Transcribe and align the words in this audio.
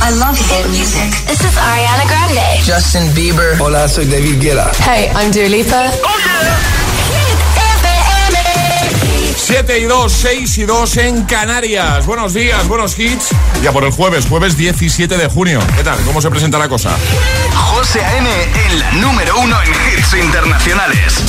I 0.00 0.10
love 0.10 0.38
hit 0.38 0.66
music. 0.70 1.10
This 1.26 1.40
is 1.40 1.56
Ariana 1.56 2.06
Grande. 2.06 2.62
Justin 2.64 3.12
Bieber. 3.14 3.56
Hola, 3.60 3.88
soy 3.88 4.04
David 4.04 4.40
Guetta. 4.40 4.70
Hey, 4.84 5.10
I'm 5.14 5.30
Dua 5.32 5.48
Lipa. 5.48 5.90
7 9.36 9.78
y 9.78 9.84
2, 9.84 10.12
6 10.12 10.58
y 10.58 10.64
2 10.64 10.96
en 10.96 11.22
Canarias. 11.24 12.04
Buenos 12.06 12.34
días, 12.34 12.66
buenos 12.66 12.98
hits. 12.98 13.28
Ya 13.62 13.70
por 13.70 13.84
el 13.84 13.92
jueves, 13.92 14.26
jueves 14.26 14.56
17 14.56 15.16
de 15.16 15.28
junio. 15.28 15.60
¿Qué 15.76 15.84
tal? 15.84 15.98
¿Cómo 16.04 16.20
se 16.20 16.30
presenta 16.30 16.58
la 16.58 16.68
cosa? 16.68 16.90
José 17.54 18.04
A.M. 18.04 18.28
en 18.28 18.78
la 18.78 18.92
número 18.92 19.38
uno 19.38 19.56
en 19.62 19.68
hits 19.98 20.14
internacionales. 20.14 21.22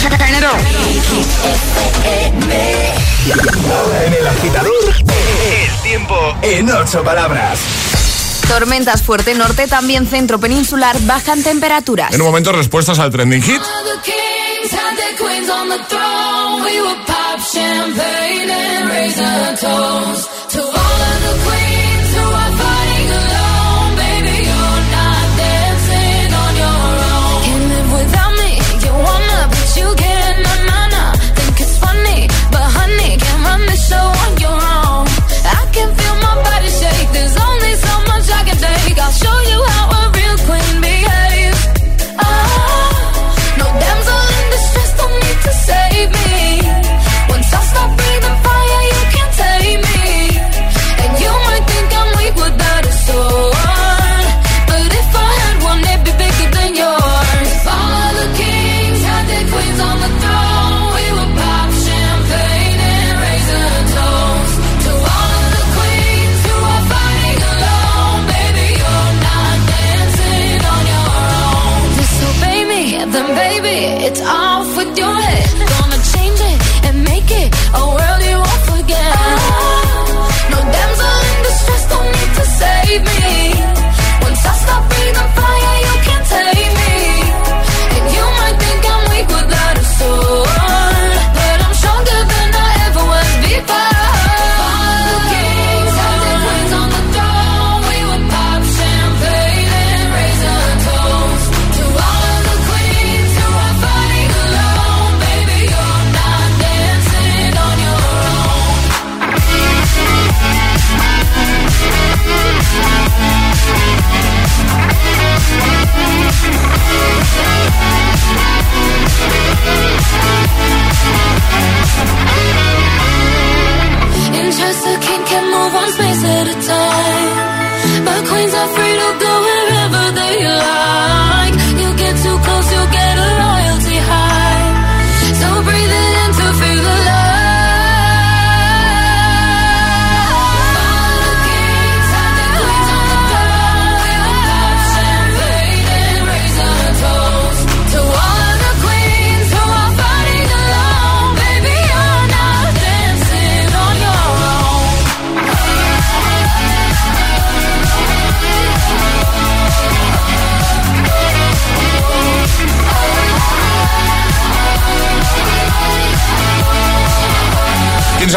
En 4.06 4.14
el 4.14 4.28
agitador, 4.28 4.96
el 4.98 5.82
tiempo 5.84 6.36
en 6.42 6.72
ocho 6.72 7.04
palabras. 7.04 7.60
Tormentas 8.48 9.04
fuerte 9.04 9.36
norte, 9.36 9.68
también 9.68 10.08
centro 10.08 10.40
peninsular, 10.40 10.98
bajan 11.02 11.44
temperaturas. 11.44 12.14
En 12.14 12.22
un 12.22 12.28
momento, 12.28 12.52
respuestas 12.52 13.00
al 13.00 13.12
trending 13.12 13.42
hit. 13.42 13.62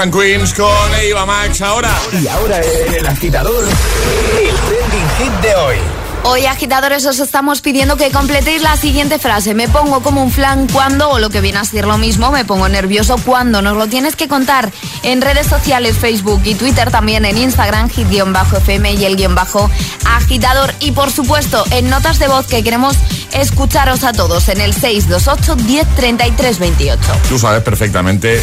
And 0.01 0.15
Queens 0.15 0.55
con 0.55 0.69
Eva 1.03 1.27
Max 1.27 1.61
ahora. 1.61 1.95
Y 2.13 2.27
ahora 2.27 2.59
el 2.61 3.07
agitador, 3.07 3.65
el 3.65 4.55
trending 4.55 5.09
hit 5.19 5.33
de 5.43 5.55
hoy. 5.57 5.77
Hoy, 6.23 6.45
agitadores, 6.45 7.07
os 7.07 7.19
estamos 7.19 7.61
pidiendo 7.61 7.97
que 7.97 8.11
completéis 8.11 8.63
la 8.63 8.77
siguiente 8.77 9.19
frase. 9.19 9.55
Me 9.55 9.69
pongo 9.69 10.01
como 10.03 10.23
un 10.23 10.31
flan 10.31 10.69
cuando, 10.69 11.09
o 11.09 11.19
lo 11.19 11.31
que 11.31 11.41
viene 11.41 11.59
a 11.59 11.65
ser 11.65 11.87
lo 11.87 11.99
mismo, 11.99 12.31
me 12.31 12.45
pongo 12.45 12.69
nervioso 12.69 13.17
cuando. 13.25 13.63
Nos 13.63 13.77
lo 13.77 13.89
tienes 13.89 14.17
que 14.17 14.29
contar 14.29 14.71
en 15.03 15.23
redes 15.23 15.47
sociales, 15.47 15.97
Facebook 15.97 16.43
y 16.45 16.55
Twitter, 16.55 16.91
también 16.91 17.25
en 17.25 17.39
Instagram, 17.39 17.89
hit-fm 17.89 18.93
y 18.93 19.05
el 19.05 19.17
guion 19.17 19.35
bajo 19.35 19.71
agitador. 20.07 20.75
Y 20.81 20.93
por 20.93 21.11
supuesto, 21.11 21.65
en 21.71 21.89
notas 21.89 22.19
de 22.19 22.29
voz 22.29 22.47
que 22.47 22.63
queremos 22.63 22.97
escucharos 23.33 24.05
a 24.05 24.13
todos 24.13 24.49
en 24.49 24.61
el 24.61 24.75
628 24.75 25.57
1033 25.57 26.59
28. 26.59 27.03
Tú 27.29 27.39
sabes 27.39 27.63
perfectamente 27.63 28.43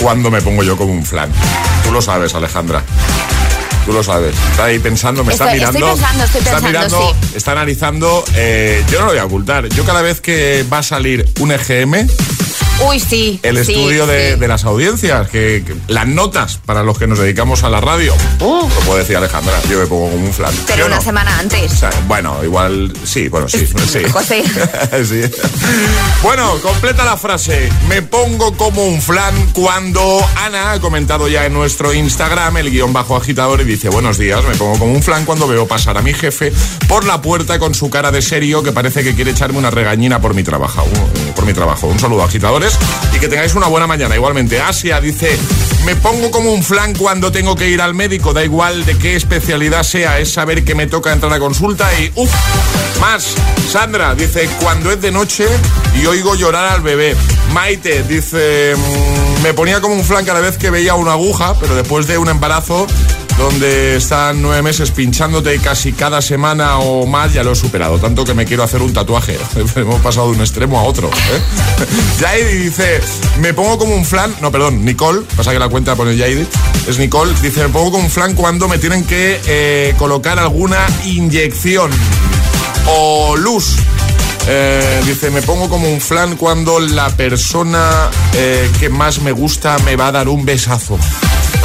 cuándo 0.00 0.30
me 0.30 0.40
pongo 0.40 0.62
yo 0.62 0.76
como 0.76 0.92
un 0.92 1.04
flan. 1.04 1.30
Tú 1.84 1.92
lo 1.92 2.02
sabes, 2.02 2.34
Alejandra. 2.34 2.82
Tú 3.84 3.92
lo 3.92 4.02
sabes. 4.02 4.36
Está 4.50 4.64
ahí 4.64 4.78
pensando, 4.78 5.24
me 5.24 5.32
está 5.32 5.52
mirando. 5.52 5.78
Estoy 5.78 5.90
pensando, 5.90 6.24
estoy 6.24 6.40
está 6.42 6.60
mirando, 6.60 7.14
sí. 7.22 7.36
está 7.36 7.52
analizando. 7.52 8.24
Eh, 8.34 8.84
yo 8.90 8.98
no 8.98 9.06
lo 9.06 9.12
voy 9.12 9.18
a 9.18 9.24
ocultar. 9.24 9.68
Yo 9.68 9.84
cada 9.84 10.02
vez 10.02 10.20
que 10.20 10.64
va 10.70 10.78
a 10.78 10.82
salir 10.82 11.26
un 11.40 11.52
EGM, 11.52 12.06
Uy, 12.86 13.00
sí. 13.00 13.40
El 13.42 13.58
estudio 13.58 14.06
de, 14.06 14.36
las 14.46 14.64
audiencias, 14.64 15.28
que, 15.28 15.64
las 15.88 16.06
notas 16.06 16.58
para 16.64 16.84
los 16.84 16.96
que 16.96 17.06
nos 17.08 17.18
dedicamos 17.18 17.64
a 17.64 17.70
la 17.70 17.80
radio. 17.80 18.14
Uh. 18.40 18.68
Lo 18.68 18.80
puede 18.86 19.00
decir 19.00 19.16
Alejandra, 19.16 19.60
yo 19.68 19.80
me 19.80 19.86
pongo 19.86 20.10
como 20.10 20.24
un 20.24 20.32
flan. 20.32 20.54
Pero 20.66 20.86
una 20.86 21.00
semana 21.00 21.38
antes. 21.38 21.84
bueno, 22.06 22.42
igual 22.44 22.92
sí, 23.04 23.28
bueno, 23.28 23.48
sí. 23.48 23.66
sí. 23.86 24.04
José. 24.10 24.44
sí. 25.04 25.22
Bueno, 26.22 26.56
completa 26.62 27.04
la 27.04 27.16
frase. 27.16 27.68
Me 27.88 28.02
pongo 28.02 28.56
como 28.56 28.86
un 28.86 29.02
flan 29.02 29.34
cuando 29.52 30.24
Ana 30.36 30.72
ha 30.72 30.80
comentado 30.80 31.26
ya 31.28 31.46
en 31.46 31.54
nuestro 31.54 31.92
Instagram 31.92 32.58
el 32.58 32.70
guion 32.70 32.92
bajo 32.92 33.16
agitador 33.16 33.60
y 33.60 33.64
dice, 33.64 33.88
buenos 33.88 34.18
días, 34.18 34.44
me 34.44 34.54
pongo 34.54 34.78
como 34.78 34.92
un 34.92 35.02
flan 35.02 35.24
cuando 35.24 35.48
veo 35.48 35.66
pasar 35.66 35.98
a 35.98 36.02
mi 36.02 36.14
jefe 36.14 36.52
por 36.86 37.04
la 37.04 37.20
puerta 37.22 37.58
con 37.58 37.74
su 37.74 37.90
cara 37.90 38.12
de 38.12 38.22
serio 38.22 38.62
que 38.62 38.70
parece 38.70 39.02
que 39.02 39.14
quiere 39.14 39.32
echarme 39.32 39.58
una 39.58 39.70
regañina 39.70 40.20
por 40.20 40.34
mi 40.34 40.44
trabajo. 40.44 40.86
Por 41.34 41.44
mi 41.44 41.52
trabajo. 41.52 41.88
Un 41.88 41.98
saludo 41.98 42.22
agitadores 42.22 42.67
y 43.14 43.18
que 43.18 43.28
tengáis 43.28 43.54
una 43.54 43.66
buena 43.66 43.86
mañana. 43.86 44.14
Igualmente, 44.14 44.60
Asia 44.60 45.00
dice, 45.00 45.36
me 45.84 45.96
pongo 45.96 46.30
como 46.30 46.52
un 46.52 46.62
flan 46.62 46.94
cuando 46.94 47.32
tengo 47.32 47.56
que 47.56 47.68
ir 47.68 47.80
al 47.80 47.94
médico, 47.94 48.32
da 48.32 48.44
igual 48.44 48.84
de 48.84 48.96
qué 48.98 49.16
especialidad 49.16 49.82
sea, 49.82 50.18
es 50.18 50.32
saber 50.32 50.64
que 50.64 50.74
me 50.74 50.86
toca 50.86 51.12
entrar 51.12 51.32
a 51.32 51.38
consulta 51.38 51.88
y 52.00 52.12
uff, 52.14 52.30
más. 53.00 53.34
Sandra 53.70 54.14
dice, 54.14 54.48
cuando 54.62 54.90
es 54.90 55.00
de 55.00 55.10
noche 55.10 55.46
y 56.00 56.06
oigo 56.06 56.34
llorar 56.34 56.72
al 56.72 56.80
bebé. 56.80 57.16
Maite 57.52 58.02
dice, 58.02 58.74
mm, 58.76 59.42
me 59.42 59.54
ponía 59.54 59.80
como 59.80 59.94
un 59.94 60.04
flan 60.04 60.24
cada 60.24 60.40
vez 60.40 60.58
que 60.58 60.70
veía 60.70 60.94
una 60.94 61.12
aguja, 61.12 61.54
pero 61.60 61.74
después 61.74 62.06
de 62.06 62.18
un 62.18 62.28
embarazo 62.28 62.86
donde 63.38 63.96
están 63.96 64.42
nueve 64.42 64.62
meses 64.62 64.90
pinchándote 64.90 65.58
casi 65.60 65.92
cada 65.92 66.20
semana 66.20 66.78
o 66.78 67.06
más, 67.06 67.32
ya 67.32 67.42
lo 67.44 67.52
he 67.52 67.56
superado. 67.56 67.98
Tanto 67.98 68.24
que 68.24 68.34
me 68.34 68.44
quiero 68.44 68.64
hacer 68.64 68.82
un 68.82 68.92
tatuaje. 68.92 69.38
Hemos 69.76 70.00
pasado 70.00 70.30
de 70.30 70.36
un 70.36 70.40
extremo 70.40 70.78
a 70.78 70.82
otro. 70.82 71.08
¿eh? 71.08 72.54
dice, 72.62 73.00
me 73.40 73.54
pongo 73.54 73.78
como 73.78 73.94
un 73.94 74.04
flan. 74.04 74.34
No, 74.40 74.50
perdón, 74.50 74.84
Nicole. 74.84 75.22
Pasa 75.36 75.52
que 75.52 75.58
la 75.58 75.68
cuenta 75.68 75.94
pone 75.94 76.18
Jaidi. 76.18 76.46
Es 76.86 76.98
Nicole. 76.98 77.32
Dice, 77.40 77.62
me 77.62 77.68
pongo 77.68 77.92
como 77.92 78.04
un 78.04 78.10
flan 78.10 78.34
cuando 78.34 78.68
me 78.68 78.78
tienen 78.78 79.04
que 79.04 79.40
eh, 79.46 79.94
colocar 79.98 80.38
alguna 80.38 80.84
inyección 81.04 81.90
o 82.86 83.36
luz. 83.36 83.76
Eh, 84.50 85.00
dice, 85.04 85.30
me 85.30 85.42
pongo 85.42 85.68
como 85.68 85.90
un 85.90 86.00
flan 86.00 86.36
cuando 86.36 86.80
la 86.80 87.10
persona 87.10 88.08
eh, 88.32 88.70
que 88.80 88.88
más 88.88 89.20
me 89.20 89.32
gusta 89.32 89.76
me 89.84 89.94
va 89.94 90.06
a 90.06 90.12
dar 90.12 90.28
un 90.28 90.46
besazo. 90.46 90.98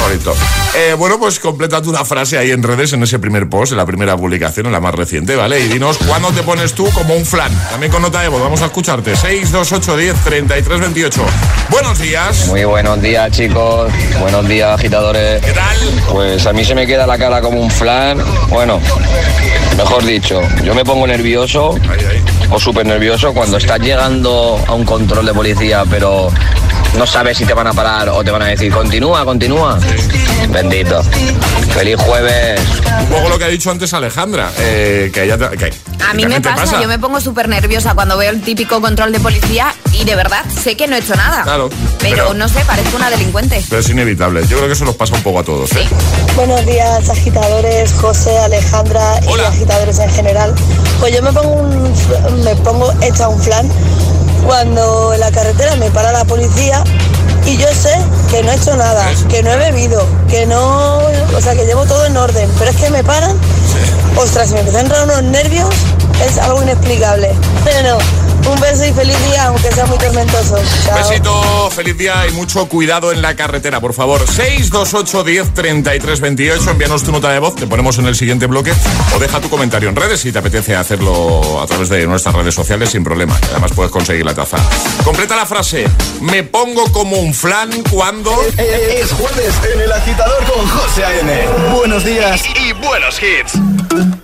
Bonito. 0.00 0.34
Eh, 0.76 0.94
bueno, 0.94 1.18
pues 1.18 1.38
completa 1.38 1.78
una 1.78 2.04
frase 2.04 2.36
ahí 2.36 2.50
en 2.50 2.62
redes, 2.62 2.92
en 2.92 3.02
ese 3.02 3.18
primer 3.18 3.48
post, 3.48 3.72
en 3.72 3.78
la 3.78 3.86
primera 3.86 4.16
publicación, 4.16 4.66
en 4.66 4.72
la 4.72 4.80
más 4.80 4.94
reciente, 4.94 5.34
¿vale? 5.34 5.60
Y 5.60 5.68
dinos 5.68 5.96
cuándo 6.06 6.30
te 6.32 6.42
pones 6.42 6.74
tú 6.74 6.86
como 6.90 7.14
un 7.14 7.24
flan. 7.24 7.50
También 7.70 7.90
con 7.90 8.02
nota 8.02 8.20
de 8.20 8.28
voz, 8.28 8.42
vamos 8.42 8.60
a 8.60 8.66
escucharte. 8.66 9.16
628 9.16 9.96
10 9.96 10.24
33 10.24 10.80
28. 10.80 11.24
Buenos 11.70 11.98
días. 11.98 12.48
Muy 12.48 12.64
buenos 12.64 13.00
días, 13.00 13.30
chicos. 13.30 13.90
Buenos 14.20 14.46
días, 14.46 14.78
agitadores. 14.78 15.40
¿Qué 15.42 15.52
tal? 15.52 15.76
Pues 16.12 16.44
a 16.44 16.52
mí 16.52 16.64
se 16.64 16.74
me 16.74 16.86
queda 16.86 17.06
la 17.06 17.16
cara 17.16 17.40
como 17.40 17.60
un 17.60 17.70
flan. 17.70 18.18
Bueno, 18.50 18.80
mejor 19.78 20.04
dicho, 20.04 20.42
yo 20.62 20.74
me 20.74 20.84
pongo 20.84 21.06
nervioso 21.06 21.78
o 22.50 22.58
súper 22.58 22.86
nervioso 22.86 23.32
cuando 23.32 23.56
estás 23.56 23.80
llegando 23.80 24.58
a 24.66 24.74
un 24.74 24.84
control 24.84 25.26
de 25.26 25.34
policía, 25.34 25.84
pero 25.88 26.28
no 26.96 27.06
sabes 27.06 27.36
si 27.36 27.44
te 27.44 27.54
van 27.54 27.66
a 27.66 27.72
parar 27.72 28.08
o 28.08 28.22
te 28.22 28.30
van 28.30 28.42
a 28.42 28.46
decir 28.46 28.72
continúa, 28.72 29.24
continúa. 29.24 29.78
Bendito. 30.48 31.02
Feliz 31.72 31.96
jueves. 31.98 32.60
Un 33.00 33.06
poco 33.06 33.28
lo 33.28 33.38
que 33.38 33.44
ha 33.44 33.48
dicho 33.48 33.70
antes 33.70 33.92
Alejandra, 33.94 34.50
eh, 34.58 35.10
que 35.12 35.24
ella... 35.24 35.36
Que, 35.50 35.72
a 36.04 36.14
mí 36.14 36.26
me 36.26 36.40
pasa, 36.40 36.80
yo 36.80 36.88
me 36.88 36.98
pongo 36.98 37.20
súper 37.20 37.48
nerviosa 37.48 37.94
cuando 37.94 38.16
veo 38.16 38.30
el 38.30 38.42
típico 38.42 38.80
control 38.80 39.12
de 39.12 39.20
policía 39.20 39.74
y 39.92 40.04
de 40.04 40.14
verdad 40.14 40.44
sé 40.62 40.76
que 40.76 40.86
no 40.86 40.96
he 40.96 41.00
hecho 41.00 41.14
nada. 41.16 41.42
Claro. 41.42 41.70
Pero, 42.00 42.34
no 42.34 42.48
sé, 42.48 42.60
parezco 42.64 42.96
una 42.96 43.10
delincuente. 43.10 43.62
Pero 43.68 43.80
es 43.80 43.88
inevitable. 43.88 44.42
Yo 44.46 44.56
creo 44.56 44.66
que 44.68 44.74
eso 44.74 44.84
nos 44.84 44.96
pasa 44.96 45.14
un 45.14 45.22
poco 45.22 45.40
a 45.40 45.44
todos. 45.44 45.72
¿eh? 45.72 45.88
Buenos 46.36 46.64
días, 46.66 47.08
agitadores, 47.08 47.92
José, 47.94 48.38
Alejandra 48.38 49.20
y 49.22 49.40
agitadores 49.40 49.98
en 49.98 50.10
general. 50.10 50.54
Pues 51.00 51.14
yo 51.14 51.22
me 51.22 51.32
pongo 51.32 51.54
un, 51.54 52.44
me 52.44 52.54
pongo 52.56 52.92
hecha 53.02 53.28
un 53.28 53.40
flan 53.40 53.68
cuando 54.44 55.14
en 55.14 55.20
la 55.20 55.30
carretera 55.30 55.76
me 55.76 55.90
para 55.90 56.12
la 56.12 56.24
policía 56.24 56.82
y 57.46 57.56
yo 57.56 57.68
sé 57.68 57.94
que 58.30 58.42
no 58.42 58.52
he 58.52 58.56
hecho 58.56 58.76
nada, 58.76 59.06
que 59.28 59.42
no 59.42 59.50
he 59.52 59.56
bebido, 59.56 60.06
que 60.28 60.46
no, 60.46 60.98
o 61.36 61.40
sea, 61.40 61.54
que 61.54 61.66
llevo 61.66 61.84
todo 61.84 62.06
en 62.06 62.16
orden, 62.16 62.50
pero 62.58 62.70
es 62.70 62.76
que 62.76 62.90
me 62.90 63.04
paran, 63.04 63.36
ostras, 64.16 64.50
me 64.52 64.60
empiezan 64.60 64.80
a 64.80 64.84
entrar 64.84 65.04
unos 65.04 65.22
nervios, 65.24 65.68
es 66.26 66.38
algo 66.38 66.62
inexplicable. 66.62 67.32
Pero 67.64 67.98
un 68.46 68.60
beso 68.60 68.84
y 68.84 68.92
feliz 68.92 69.16
día, 69.26 69.46
aunque 69.46 69.70
sea 69.72 69.86
muy 69.86 69.98
tormentoso. 69.98 70.56
Un 70.56 70.96
besito, 70.96 71.70
feliz 71.70 71.96
día 71.96 72.26
y 72.28 72.32
mucho 72.32 72.66
cuidado 72.68 73.12
en 73.12 73.22
la 73.22 73.34
carretera, 73.36 73.80
por 73.80 73.94
favor. 73.94 74.20
628 74.26 75.24
10 75.24 75.54
33 75.54 76.20
28. 76.20 76.70
Envíanos 76.70 77.02
tu 77.02 77.12
nota 77.12 77.30
de 77.30 77.38
voz, 77.38 77.54
te 77.54 77.66
ponemos 77.66 77.98
en 77.98 78.06
el 78.06 78.16
siguiente 78.16 78.46
bloque 78.46 78.72
o 79.14 79.18
deja 79.18 79.40
tu 79.40 79.48
comentario 79.48 79.88
en 79.88 79.96
redes 79.96 80.20
si 80.20 80.32
te 80.32 80.38
apetece 80.38 80.76
hacerlo 80.76 81.60
a 81.62 81.66
través 81.66 81.88
de 81.88 82.06
nuestras 82.06 82.34
redes 82.34 82.54
sociales 82.54 82.90
sin 82.90 83.04
problema. 83.04 83.38
Además 83.50 83.72
puedes 83.74 83.90
conseguir 83.92 84.24
la 84.24 84.34
taza. 84.34 84.58
Completa 85.04 85.36
la 85.36 85.46
frase. 85.46 85.86
Me 86.20 86.42
pongo 86.42 86.90
como 86.92 87.16
un 87.16 87.34
flan 87.34 87.70
cuando. 87.90 88.32
Es 88.58 89.12
jueves 89.12 89.54
en 89.74 89.80
el 89.80 89.92
agitador 89.92 90.44
con 90.44 90.66
José 90.68 91.04
A.N. 91.04 91.74
Buenos 91.74 92.04
días 92.04 92.42
y 92.56 92.72
buenos 92.72 93.20
hits. 93.22 94.23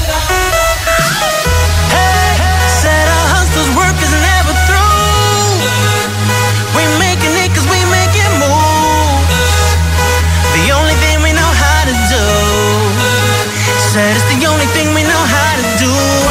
Said 14.01 14.15
it's 14.15 14.25
the 14.33 14.47
only 14.47 14.65
thing 14.73 14.95
we 14.95 15.03
know 15.03 15.23
how 15.29 15.55
to 15.57 15.77
do. 15.77 16.30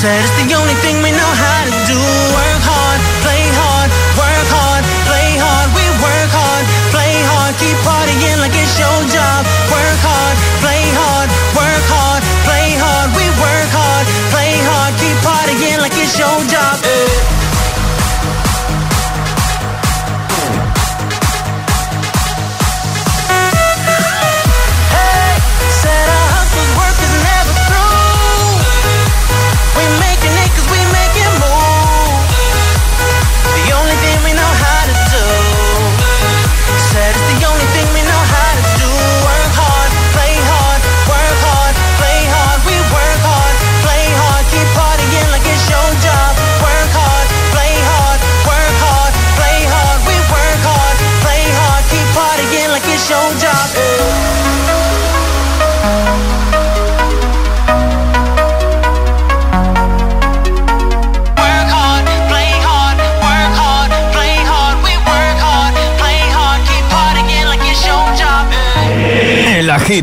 Said 0.00 0.16
it's 0.18 0.32
the 0.48 0.56
only 0.56 0.72
thing 0.80 0.96
we 1.02 1.10
know 1.10 1.32
how 1.36 1.59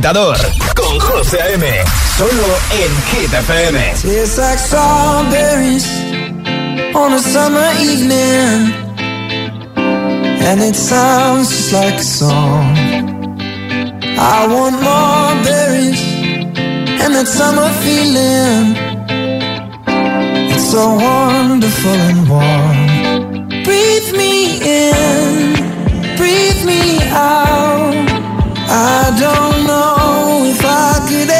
agitador 0.08 0.38
con 0.76 1.00
José 1.00 1.42
A.M. 1.42 1.66
Solo 2.18 2.58
en 2.72 2.92
Hit 3.12 3.34
FM. 3.34 3.80
Like 4.38 4.60
strawberries 4.60 5.86
on 6.96 7.14
a 7.14 7.20
summer 7.20 7.70
evening, 7.80 8.74
and 9.78 10.62
it 10.62 10.76
sounds 10.76 11.50
just 11.50 11.74
like 11.74 11.96
a 11.96 12.04
song. 12.04 12.78
I 14.20 14.48
want 14.48 14.82
more 14.82 15.44
berries 15.44 16.02
and 17.02 17.14
that 17.14 17.28
summer 17.28 17.70
feeling. 17.84 18.76
It's 20.54 20.72
so 20.72 20.96
wonderful 20.96 21.92
and 21.92 22.30
warm. 22.30 23.64
Breathe 23.64 24.12
me 24.16 24.60
in, 24.62 26.16
breathe 26.16 26.66
me 26.66 27.00
out. 27.12 28.07
I 28.70 29.16
don't 29.18 29.66
know 29.66 30.44
if 30.46 30.62
I 30.64 31.00
could 31.08 31.37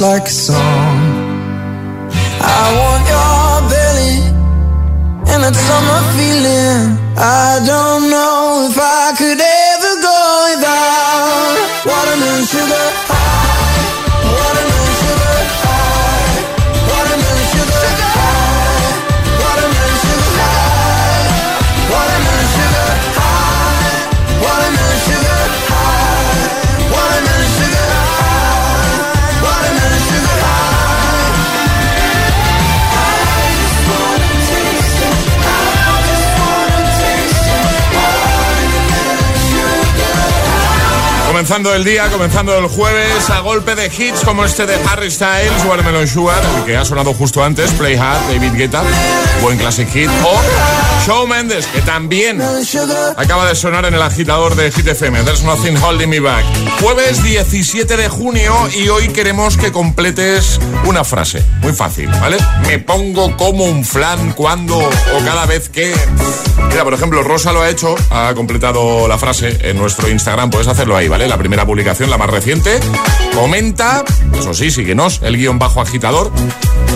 like 0.00 0.26
a 0.26 0.30
song. 0.30 0.63
Comenzando 41.54 41.76
el 41.76 41.84
día, 41.84 42.10
comenzando 42.10 42.58
el 42.58 42.66
jueves, 42.66 43.30
a 43.30 43.38
golpe 43.38 43.76
de 43.76 43.86
hits 43.86 44.24
como 44.24 44.44
este 44.44 44.66
de 44.66 44.74
Harry 44.90 45.08
Styles, 45.08 45.64
Watermelon 45.64 46.08
Sugar, 46.08 46.42
que 46.66 46.76
ha 46.76 46.84
sonado 46.84 47.14
justo 47.14 47.44
antes, 47.44 47.70
Play 47.74 47.94
Hard, 47.94 48.22
David 48.26 48.54
Guetta, 48.54 48.82
buen 49.40 49.56
classic 49.56 49.88
hit, 49.90 50.10
o 50.24 50.40
Show 51.06 51.28
Mendes, 51.28 51.68
que 51.68 51.80
también 51.82 52.42
acaba 53.16 53.46
de 53.46 53.54
sonar 53.54 53.84
en 53.84 53.94
el 53.94 54.02
agitador 54.02 54.56
de 54.56 54.72
Hit 54.72 54.88
FM, 54.88 55.22
There's 55.22 55.44
Nothing 55.44 55.76
Holding 55.76 56.10
Me 56.10 56.18
Back. 56.18 56.44
Jueves 56.80 57.22
17 57.22 57.98
de 57.98 58.08
junio 58.08 58.52
y 58.74 58.88
hoy 58.88 59.06
queremos 59.10 59.56
que 59.56 59.70
completes 59.70 60.58
una 60.86 61.04
frase, 61.04 61.44
muy 61.64 61.72
fácil, 61.72 62.08
¿vale? 62.20 62.36
Me 62.66 62.78
pongo 62.78 63.34
como 63.38 63.64
un 63.64 63.86
flan 63.86 64.32
cuando 64.32 64.76
o 64.76 65.24
cada 65.24 65.46
vez 65.46 65.70
que... 65.70 65.94
Mira, 66.68 66.84
por 66.84 66.92
ejemplo, 66.92 67.22
Rosa 67.22 67.52
lo 67.52 67.62
ha 67.62 67.70
hecho, 67.70 67.94
ha 68.10 68.34
completado 68.34 69.08
la 69.08 69.16
frase 69.16 69.56
en 69.62 69.78
nuestro 69.78 70.10
Instagram, 70.10 70.50
puedes 70.50 70.68
hacerlo 70.68 70.94
ahí, 70.94 71.08
¿vale? 71.08 71.26
La 71.26 71.38
primera 71.38 71.64
publicación, 71.64 72.10
la 72.10 72.18
más 72.18 72.28
reciente. 72.28 72.80
Comenta, 73.32 74.04
eso 74.38 74.52
sí, 74.52 74.70
síguenos, 74.70 75.20
el 75.22 75.38
guion 75.38 75.58
bajo 75.58 75.80
agitador, 75.80 76.30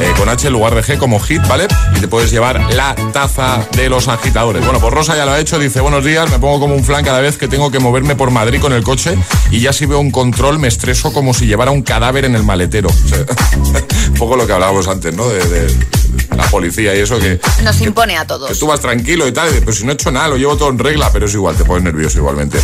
eh, 0.01 0.13
con 0.19 0.29
H 0.29 0.49
en 0.49 0.53
lugar 0.53 0.75
de 0.75 0.83
G 0.83 0.99
como 0.99 1.19
hit, 1.19 1.41
¿vale? 1.49 1.67
Y 1.97 2.01
te 2.01 2.09
puedes 2.09 2.31
llevar 2.31 2.75
la 2.75 2.95
taza 3.15 3.67
de 3.75 3.89
los 3.89 4.09
agitadores. 4.09 4.63
Bueno, 4.65 4.81
pues 4.81 4.93
Rosa 4.93 5.17
ya 5.17 5.25
lo 5.25 5.33
ha 5.33 5.41
hecho, 5.41 5.59
dice, 5.59 5.81
buenos 5.81 6.05
días, 6.05 6.31
me 6.31 6.39
pongo 6.39 6.61
como 6.61 6.75
un 6.75 6.85
flan 6.85 7.05
cada 7.05 7.21
vez 7.21 7.39
que 7.39 7.49
tengo 7.49 7.71
que 7.71 7.79
moverme 7.79 8.17
por 8.17 8.31
Madrid 8.31 8.61
con 8.61 8.75
el 8.75 8.83
coche 8.83 9.17
y 9.51 9.61
ya 9.61 9.73
si 9.73 9.87
veo 9.87 9.99
un 9.99 10.11
control 10.11 10.59
me 10.59 10.69
estreso 10.69 11.11
como 11.15 11.33
si 11.33 11.47
llevara 11.47 11.71
un 11.71 11.81
cadáver 11.81 12.27
en 12.27 12.35
el 12.35 12.43
maletero. 12.43 12.91
poco 14.19 14.37
lo 14.37 14.47
que 14.47 14.53
hablábamos 14.53 14.89
antes, 14.89 15.15
¿no? 15.15 15.29
de 15.29 15.98
la 16.39 16.45
policía 16.45 16.95
y 16.95 17.01
eso 17.01 17.19
que... 17.19 17.41
Nos 17.63 17.81
impone 17.81 18.17
a 18.17 18.25
todos. 18.25 18.49
Que 18.49 18.55
tú 18.55 18.67
vas 18.69 18.81
tranquilo 18.81 19.27
y 19.27 19.33
tal, 19.33 19.51
pero 19.59 19.73
si 19.73 19.85
no 19.85 19.91
he 19.91 19.95
hecho 19.95 20.11
nada, 20.11 20.29
lo 20.29 20.37
llevo 20.37 20.57
todo 20.57 20.71
en 20.71 20.79
regla, 20.79 21.11
pero 21.13 21.27
es 21.27 21.35
igual, 21.35 21.57
te 21.57 21.65
pones 21.65 21.83
nervioso 21.83 22.19
igualmente. 22.19 22.59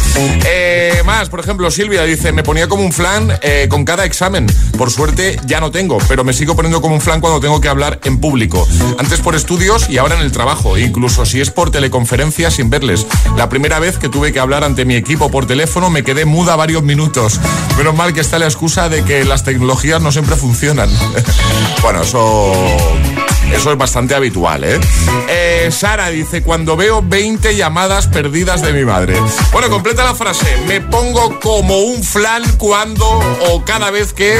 Eh, 0.46 1.02
más, 1.04 1.28
por 1.28 1.40
ejemplo, 1.40 1.70
Silvia 1.70 2.04
dice, 2.04 2.32
me 2.32 2.44
ponía 2.44 2.68
como 2.68 2.84
un 2.84 2.92
flan 2.92 3.37
eh, 3.42 3.66
con 3.68 3.84
cada 3.84 4.04
examen. 4.04 4.46
Por 4.78 4.90
suerte 4.90 5.40
ya 5.44 5.60
no 5.60 5.72
tengo, 5.72 5.98
pero 6.08 6.22
me 6.22 6.32
sigo 6.32 6.54
poniendo 6.54 6.80
como 6.80 6.94
un 6.94 7.00
flan 7.00 7.20
cuando 7.20 7.40
tengo 7.40 7.60
que 7.60 7.68
hablar 7.68 8.00
en 8.04 8.20
público. 8.20 8.66
Antes 8.98 9.20
por 9.20 9.34
estudios 9.34 9.90
y 9.90 9.98
ahora 9.98 10.14
en 10.14 10.22
el 10.22 10.30
trabajo, 10.30 10.78
incluso 10.78 11.26
si 11.26 11.40
es 11.40 11.50
por 11.50 11.70
teleconferencia 11.70 12.52
sin 12.52 12.70
verles. 12.70 13.06
La 13.37 13.48
primera 13.48 13.80
vez 13.80 13.98
que 13.98 14.08
tuve 14.08 14.32
que 14.32 14.38
hablar 14.38 14.62
ante 14.62 14.84
mi 14.84 14.94
equipo 14.94 15.30
por 15.30 15.46
teléfono 15.46 15.90
me 15.90 16.04
quedé 16.04 16.24
muda 16.24 16.54
varios 16.54 16.84
minutos. 16.84 17.40
Menos 17.76 17.94
mal 17.96 18.14
que 18.14 18.20
está 18.20 18.38
la 18.38 18.46
excusa 18.46 18.88
de 18.88 19.02
que 19.02 19.24
las 19.24 19.42
tecnologías 19.42 20.00
no 20.00 20.12
siempre 20.12 20.37
funcionan. 20.37 20.88
bueno, 21.82 22.02
eso 22.02 22.52
eso 23.52 23.72
es 23.72 23.78
bastante 23.78 24.14
habitual, 24.14 24.64
¿eh? 24.64 24.80
¿eh? 25.28 25.68
Sara 25.70 26.09
dice, 26.11 26.42
cuando 26.42 26.76
veo 26.76 27.02
20 27.02 27.57
llamadas 27.57 28.07
perdidas 28.07 28.62
de 28.62 28.72
mi 28.72 28.85
madre. 28.85 29.16
Bueno, 29.52 29.68
completa 29.70 30.04
la 30.04 30.14
frase. 30.14 30.46
Me 30.66 30.80
pongo 30.80 31.38
como 31.40 31.78
un 31.78 32.02
flan 32.02 32.42
cuando 32.59 33.07
o 33.50 33.64
cada 33.64 33.90
vez 33.90 34.12
que, 34.12 34.38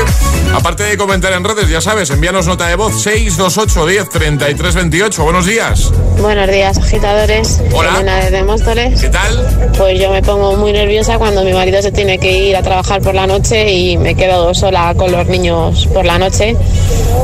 aparte 0.55 0.85
de 0.85 0.97
comentar 0.97 1.33
en 1.33 1.45
redes, 1.45 1.69
ya 1.69 1.81
sabes, 1.81 2.11
envíanos 2.11 2.47
nota 2.47 2.67
de 2.67 2.77
voz 2.77 3.03
628 3.03 3.87
10 3.87 4.09
33 4.09 4.75
28. 4.75 5.25
Buenos 5.25 5.47
días. 5.47 5.93
Buenos 6.21 6.49
días, 6.49 6.79
agitadores. 6.79 7.61
Hola. 7.73 8.31
de 8.31 8.43
Móstoles. 8.45 9.01
¿Qué 9.01 9.09
tal? 9.09 9.73
Pues 9.77 10.01
yo 10.01 10.11
me 10.11 10.23
pongo 10.23 10.57
muy 10.57 10.73
nerviosa 10.73 11.19
cuando 11.19 11.45
mi 11.45 11.53
marido 11.53 11.83
se 11.83 11.93
tiene 11.93 12.19
que 12.19 12.33
ir 12.33 12.57
a 12.57 12.62
trabajar 12.62 13.01
por 13.03 13.14
la 13.14 13.27
noche 13.27 13.71
y 13.73 13.97
me 13.97 14.14
quedo 14.14 14.55
sola 14.55 14.95
con 14.97 15.12
los 15.12 15.27
niños 15.27 15.87
por 15.93 16.05
la 16.05 16.19
noche. 16.19 16.57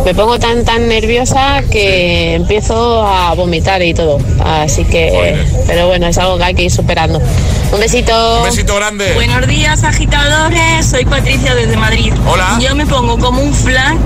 Me 0.05 0.14
pongo 0.14 0.38
tan, 0.38 0.64
tan 0.64 0.88
nerviosa 0.88 1.62
que 1.70 2.35
empiezo 2.35 3.06
a 3.06 3.35
vomitar 3.35 3.83
y 3.83 3.94
todo. 3.94 4.18
Así 4.44 4.85
que, 4.85 5.46
pero 5.66 5.87
bueno, 5.87 6.06
es 6.06 6.18
algo 6.18 6.37
que 6.37 6.44
hay 6.44 6.54
que 6.54 6.64
ir 6.64 6.70
superando. 6.70 7.20
Un 7.72 7.80
besito. 7.80 8.38
Un 8.38 8.44
besito 8.44 8.74
grande. 8.76 9.12
Buenos 9.14 9.46
días, 9.46 9.85
agitadores. 9.85 10.87
Soy 10.87 11.04
Patricia 11.04 11.54
desde 11.54 11.76
Madrid. 11.76 12.12
Hola. 12.26 12.59
Yo 12.61 12.74
me 12.74 12.85
pongo 12.87 13.16
como 13.18 13.40
un 13.40 13.54
flan, 13.54 13.98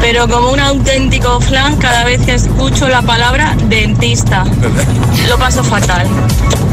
pero 0.00 0.28
como 0.28 0.50
un 0.50 0.60
auténtico 0.60 1.40
flan 1.40 1.76
cada 1.76 2.04
vez 2.04 2.20
que 2.24 2.34
escucho 2.34 2.88
la 2.88 3.02
palabra 3.02 3.56
dentista. 3.68 4.44
Lo 5.28 5.38
paso 5.38 5.64
fatal. 5.64 6.06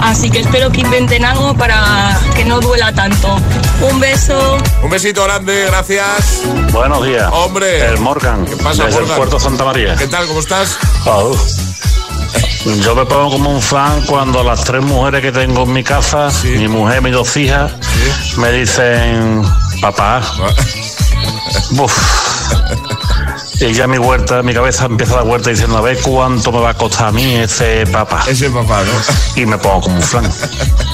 Así 0.02 0.30
que 0.30 0.40
espero 0.40 0.72
que 0.72 0.82
inventen 0.82 1.26
algo 1.26 1.54
para 1.56 2.18
que 2.36 2.46
no 2.46 2.60
duela 2.60 2.94
tanto. 2.94 3.36
Un 3.82 4.00
beso. 4.00 4.58
Un 4.82 4.90
besito 4.90 5.24
grande, 5.24 5.66
gracias. 5.68 6.42
Buenos 6.72 7.06
días. 7.06 7.30
Hombre. 7.32 7.86
El 7.86 8.00
Morgan. 8.00 8.46
¿Qué 8.46 8.56
pasa, 8.58 8.86
desde 8.86 9.00
Morgan? 9.00 9.12
el 9.12 9.18
puerto 9.18 9.40
Santa 9.40 9.66
María. 9.66 9.96
¿Qué 9.96 10.08
tal? 10.08 10.26
¿Cómo 10.28 10.40
estás? 10.40 10.78
Oh. 11.06 11.36
Yo 12.82 12.94
me 12.94 13.06
pongo 13.06 13.32
como 13.32 13.52
un 13.52 13.62
fan 13.62 14.06
cuando 14.06 14.44
las 14.44 14.64
tres 14.64 14.84
mujeres 14.84 15.22
que 15.22 15.32
tengo 15.32 15.64
en 15.64 15.74
mi 15.74 15.84
casa, 15.84 16.30
mi 16.44 16.68
mujer 16.68 17.00
y 17.00 17.02
mis 17.06 17.14
dos 17.14 17.38
hijas, 17.38 17.72
me 18.38 18.52
dicen, 18.52 19.44
papá. 19.82 20.22
Buf. 21.72 22.39
Y 23.62 23.74
ya 23.74 23.88
mi 23.88 23.98
huerta, 23.98 24.42
mi 24.42 24.54
cabeza 24.54 24.86
empieza 24.86 25.18
la 25.18 25.24
huerta 25.24 25.50
diciendo, 25.50 25.78
a 25.78 25.82
ver 25.82 25.98
cuánto 26.02 26.52
me 26.52 26.62
va 26.62 26.70
a 26.70 26.74
costar 26.76 27.08
a 27.08 27.12
mí 27.12 27.36
ese 27.36 27.86
papá. 27.88 28.24
Ese 28.28 28.50
papá, 28.50 28.84
¿no? 28.84 29.42
Y 29.42 29.46
me 29.46 29.58
pongo 29.58 29.82
como 29.82 29.96
un 29.98 30.02
flan, 30.02 30.32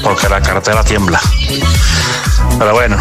porque 0.03 0.27
la 0.27 0.41
cartera 0.41 0.83
tiembla. 0.83 1.21
Pero 2.59 2.73
bueno. 2.73 2.97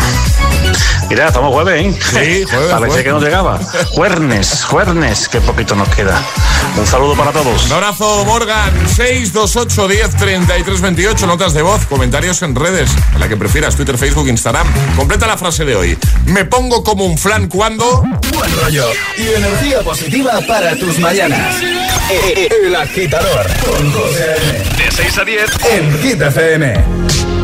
Mira, 1.09 1.27
estamos 1.29 1.53
jueves, 1.53 1.85
¿eh? 1.85 1.99
Sí, 2.01 2.45
jueves, 2.51 2.73
jueves. 2.79 3.03
que 3.05 3.11
no 3.11 3.21
llegaba. 3.21 3.61
Juernes, 3.93 4.65
juernes, 4.65 5.29
que 5.29 5.41
poquito 5.41 5.75
nos 5.75 5.89
queda. 5.91 6.21
Un 6.79 6.87
saludo 6.87 7.15
para 7.15 7.31
todos. 7.31 7.67
Un 7.67 7.73
abrazo, 7.73 8.25
Morgan. 8.25 8.73
628 8.89 9.89
10 9.89 10.17
33 10.17 10.81
28. 10.81 11.27
Notas 11.27 11.53
de 11.55 11.63
voz, 11.63 11.85
comentarios 11.87 12.41
en 12.43 12.55
redes. 12.57 12.91
La 13.19 13.29
que 13.29 13.37
prefieras, 13.37 13.77
Twitter, 13.77 13.99
Facebook, 13.99 14.29
Instagram. 14.29 14.67
Completa 14.97 15.27
la 15.27 15.37
frase 15.37 15.65
de 15.65 15.77
hoy. 15.77 15.99
Me 16.27 16.45
pongo 16.47 16.83
como 16.83 17.05
un 17.05 17.19
flan 17.19 17.49
cuando. 17.49 18.03
Buen 18.33 18.61
rollo 18.63 18.87
y 19.19 19.29
energía 19.29 19.81
positiva 19.83 20.41
para 20.49 20.75
tus 20.77 20.99
mañanas. 20.99 21.57
E- 22.11 22.49
e- 22.51 22.67
El 22.67 22.75
agitador 22.75 23.47
con 23.65 23.93
José. 23.93 24.37
De 24.79 24.91
6 24.91 25.19
a 25.19 25.25
10. 25.25 25.45
en 25.71 25.99
Hit 26.03 26.21
FM. 26.23 27.44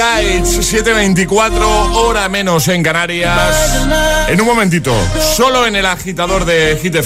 Lights, 0.00 0.72
7.24, 0.72 1.60
hora 1.94 2.26
menos 2.30 2.66
en 2.68 2.82
Canarias. 2.82 3.84
En 4.28 4.40
un 4.40 4.46
momentito, 4.46 4.94
solo 5.36 5.66
en 5.66 5.76
el 5.76 5.84
agitador 5.84 6.46
de 6.46 6.78
Hit. 6.80 6.96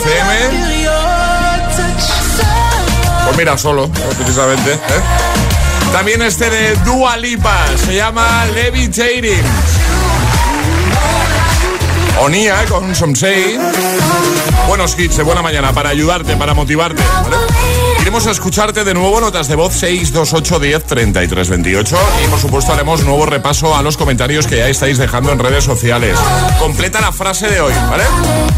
Pues 3.24 3.36
mira, 3.36 3.58
solo, 3.58 3.90
precisamente. 4.16 4.74
¿eh? 4.74 4.78
También 5.92 6.22
este 6.22 6.48
de 6.50 6.76
Dua 6.84 7.16
Lipa, 7.16 7.66
se 7.84 7.96
llama 7.96 8.46
Levitating. 8.54 9.42
Onía 12.20 12.64
con 12.68 12.94
Somsei. 12.94 13.58
Buenos 14.68 14.98
hits 14.98 15.16
de 15.16 15.22
buena 15.22 15.42
mañana 15.42 15.72
para 15.72 15.90
ayudarte, 15.90 16.36
para 16.36 16.54
motivarte. 16.54 17.02
¿vale? 17.22 17.36
Iremos 18.00 18.26
a 18.26 18.30
escucharte 18.30 18.84
de 18.84 18.94
nuevo 18.94 19.20
notas 19.20 19.48
de 19.48 19.56
voz 19.56 19.74
628 19.74 20.60
10 20.60 20.84
33 20.84 21.48
28 21.48 21.98
y 22.24 22.28
por 22.28 22.38
supuesto 22.38 22.72
haremos 22.72 23.02
nuevo 23.02 23.26
repaso 23.26 23.74
a 23.74 23.82
los 23.82 23.96
comentarios 23.96 24.46
que 24.46 24.58
ya 24.58 24.68
estáis 24.68 24.98
dejando 24.98 25.32
en 25.32 25.38
redes 25.38 25.64
sociales. 25.64 26.18
Completa 26.58 27.00
la 27.00 27.12
frase 27.12 27.48
de 27.48 27.60
hoy, 27.60 27.72
¿vale? 27.88 28.04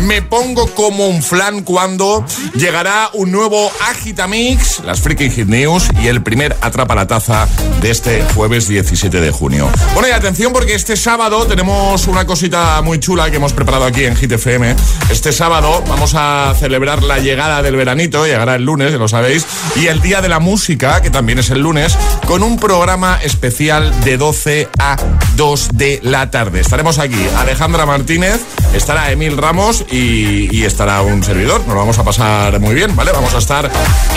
Me 0.00 0.20
pongo 0.20 0.66
como 0.74 1.06
un 1.06 1.22
flan 1.22 1.62
cuando 1.62 2.24
llegará 2.54 3.08
un 3.14 3.30
nuevo 3.30 3.70
Agitamix, 3.88 4.80
las 4.80 5.00
Freaking 5.00 5.30
Hit 5.30 5.46
News 5.46 5.88
y 6.02 6.08
el 6.08 6.22
primer 6.22 6.56
Atrapa 6.60 6.94
la 6.94 7.06
Taza 7.06 7.48
de 7.80 7.90
este 7.90 8.24
jueves 8.34 8.68
17 8.68 9.20
de 9.20 9.30
junio. 9.30 9.70
Bueno 9.94 10.08
y 10.08 10.10
atención 10.10 10.52
porque 10.52 10.74
este 10.74 10.96
sábado 10.96 11.46
tenemos 11.46 12.06
una 12.08 12.26
cosita 12.26 12.82
muy 12.82 12.98
chula 12.98 13.30
que 13.30 13.36
hemos 13.36 13.45
preparado 13.52 13.84
aquí 13.84 14.04
en 14.04 14.16
Hit 14.16 14.32
FM. 14.32 14.74
Este 15.10 15.32
sábado 15.32 15.82
vamos 15.88 16.14
a 16.14 16.54
celebrar 16.58 17.02
la 17.02 17.18
llegada 17.18 17.62
del 17.62 17.76
veranito, 17.76 18.26
llegará 18.26 18.56
el 18.56 18.64
lunes, 18.64 18.92
ya 18.92 18.98
lo 18.98 19.08
sabéis, 19.08 19.46
y 19.76 19.86
el 19.86 20.00
Día 20.00 20.20
de 20.20 20.28
la 20.28 20.40
Música, 20.40 21.02
que 21.02 21.10
también 21.10 21.38
es 21.38 21.50
el 21.50 21.60
lunes, 21.60 21.96
con 22.26 22.42
un 22.42 22.58
programa 22.58 23.18
especial 23.22 23.92
de 24.04 24.16
12 24.16 24.68
a 24.78 24.96
2 25.36 25.68
de 25.74 26.00
la 26.02 26.30
tarde. 26.30 26.60
Estaremos 26.60 26.98
aquí 26.98 27.26
Alejandra 27.36 27.86
Martínez, 27.86 28.40
estará 28.74 29.10
Emil 29.10 29.36
Ramos 29.36 29.84
y, 29.90 30.64
estará 30.64 31.02
un 31.02 31.22
servidor. 31.22 31.64
Nos 31.66 31.76
vamos 31.76 31.98
a 31.98 32.04
pasar 32.04 32.58
muy 32.58 32.74
bien, 32.74 32.96
¿vale? 32.96 33.12
Vamos 33.12 33.34
a 33.34 33.38
estar 33.38 33.70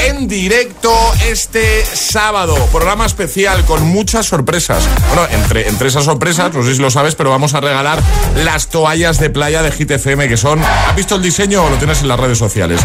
en 0.07 0.27
directo 0.27 0.91
este 1.27 1.85
sábado. 1.85 2.55
Programa 2.71 3.05
especial 3.05 3.65
con 3.65 3.85
muchas 3.85 4.25
sorpresas. 4.25 4.83
Bueno, 5.13 5.27
entre, 5.31 5.67
entre 5.67 5.89
esas 5.89 6.05
sorpresas, 6.05 6.51
no 6.53 6.61
lo 6.63 6.89
sabes, 6.89 7.13
pero 7.15 7.29
vamos 7.29 7.53
a 7.53 7.61
regalar 7.61 8.01
las 8.43 8.67
toallas 8.67 9.18
de 9.19 9.29
playa 9.29 9.62
de 9.62 9.71
Hit 9.71 9.91
FM 9.91 10.27
que 10.27 10.38
son. 10.38 10.62
¿Has 10.63 10.95
visto 10.95 11.15
el 11.15 11.21
diseño 11.21 11.63
o 11.63 11.69
lo 11.69 11.75
tienes 11.77 12.01
en 12.01 12.08
las 12.08 12.19
redes 12.19 12.38
sociales? 12.38 12.79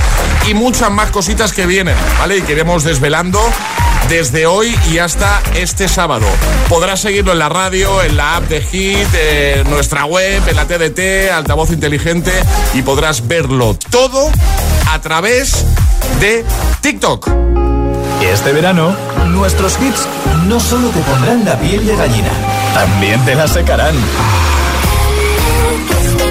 Y 0.49 0.55
muchas 0.55 0.91
más 0.91 1.11
cositas 1.11 1.53
que 1.53 1.67
vienen, 1.67 1.97
¿vale? 2.19 2.39
Y 2.39 2.43
que 2.43 2.53
iremos 2.53 2.85
desvelando 2.85 3.41
desde 4.09 4.47
hoy 4.47 4.77
y 4.91 4.99
hasta 4.99 5.43
este 5.55 5.89
sábado. 5.89 6.27
Podrás 6.69 7.01
seguirlo 7.01 7.33
en 7.33 7.39
la 7.39 7.49
radio, 7.49 8.03
en 8.03 8.17
la 8.17 8.37
app 8.37 8.49
de 8.49 8.61
Hit, 8.61 9.09
en 9.15 9.71
nuestra 9.71 10.05
web, 10.05 10.43
en 10.47 10.57
la 10.57 10.67
TDT, 10.67 11.31
altavoz 11.33 11.71
inteligente 11.71 12.33
y 12.75 12.83
podrás 12.83 13.27
verlo 13.27 13.77
todo 13.91 14.31
a 14.91 15.01
través 15.01 15.65
de 16.21 16.45
TikTok. 16.81 17.29
Este 18.23 18.53
verano, 18.53 18.97
nuestros 19.29 19.79
hits 19.81 20.07
no 20.47 20.59
solo 20.59 20.89
te 20.89 21.01
pondrán 21.01 21.45
la 21.45 21.59
piel 21.59 21.87
de 21.87 21.95
gallina, 21.95 22.31
también 22.75 23.25
te 23.25 23.35
la 23.35 23.47
secarán. 23.47 23.95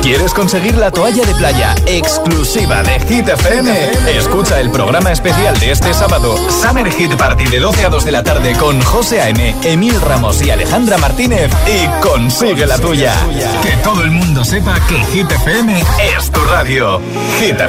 ¿Quieres 0.03 0.33
conseguir 0.33 0.75
la 0.75 0.91
toalla 0.91 1.23
de 1.25 1.33
playa 1.33 1.73
exclusiva 1.85 2.83
de 2.83 2.99
Hit 3.07 3.29
FM? 3.29 3.71
Escucha 4.17 4.59
el 4.59 4.69
programa 4.69 5.13
especial 5.13 5.57
de 5.61 5.71
este 5.71 5.93
sábado, 5.93 6.35
Summer 6.61 6.91
Hit 6.91 7.15
Party 7.15 7.45
de 7.45 7.61
12 7.61 7.85
a 7.85 7.89
2 7.89 8.03
de 8.03 8.11
la 8.11 8.21
tarde 8.21 8.53
con 8.57 8.81
José 8.81 9.21
A.M., 9.21 9.55
Emil 9.63 9.99
Ramos 10.01 10.41
y 10.41 10.51
Alejandra 10.51 10.97
Martínez 10.97 11.49
y 11.65 11.87
consigue 12.05 12.65
la 12.65 12.77
tuya. 12.79 13.15
Que 13.61 13.77
todo 13.77 14.01
el 14.03 14.11
mundo 14.11 14.43
sepa 14.43 14.77
que 14.89 14.97
Hit 15.05 15.31
es 15.31 16.29
tu 16.31 16.41
radio. 16.51 16.99
Hit. 17.39 17.61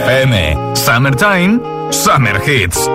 Summertime, 0.75 1.61
Summer 1.91 2.43
Hits. 2.45 2.91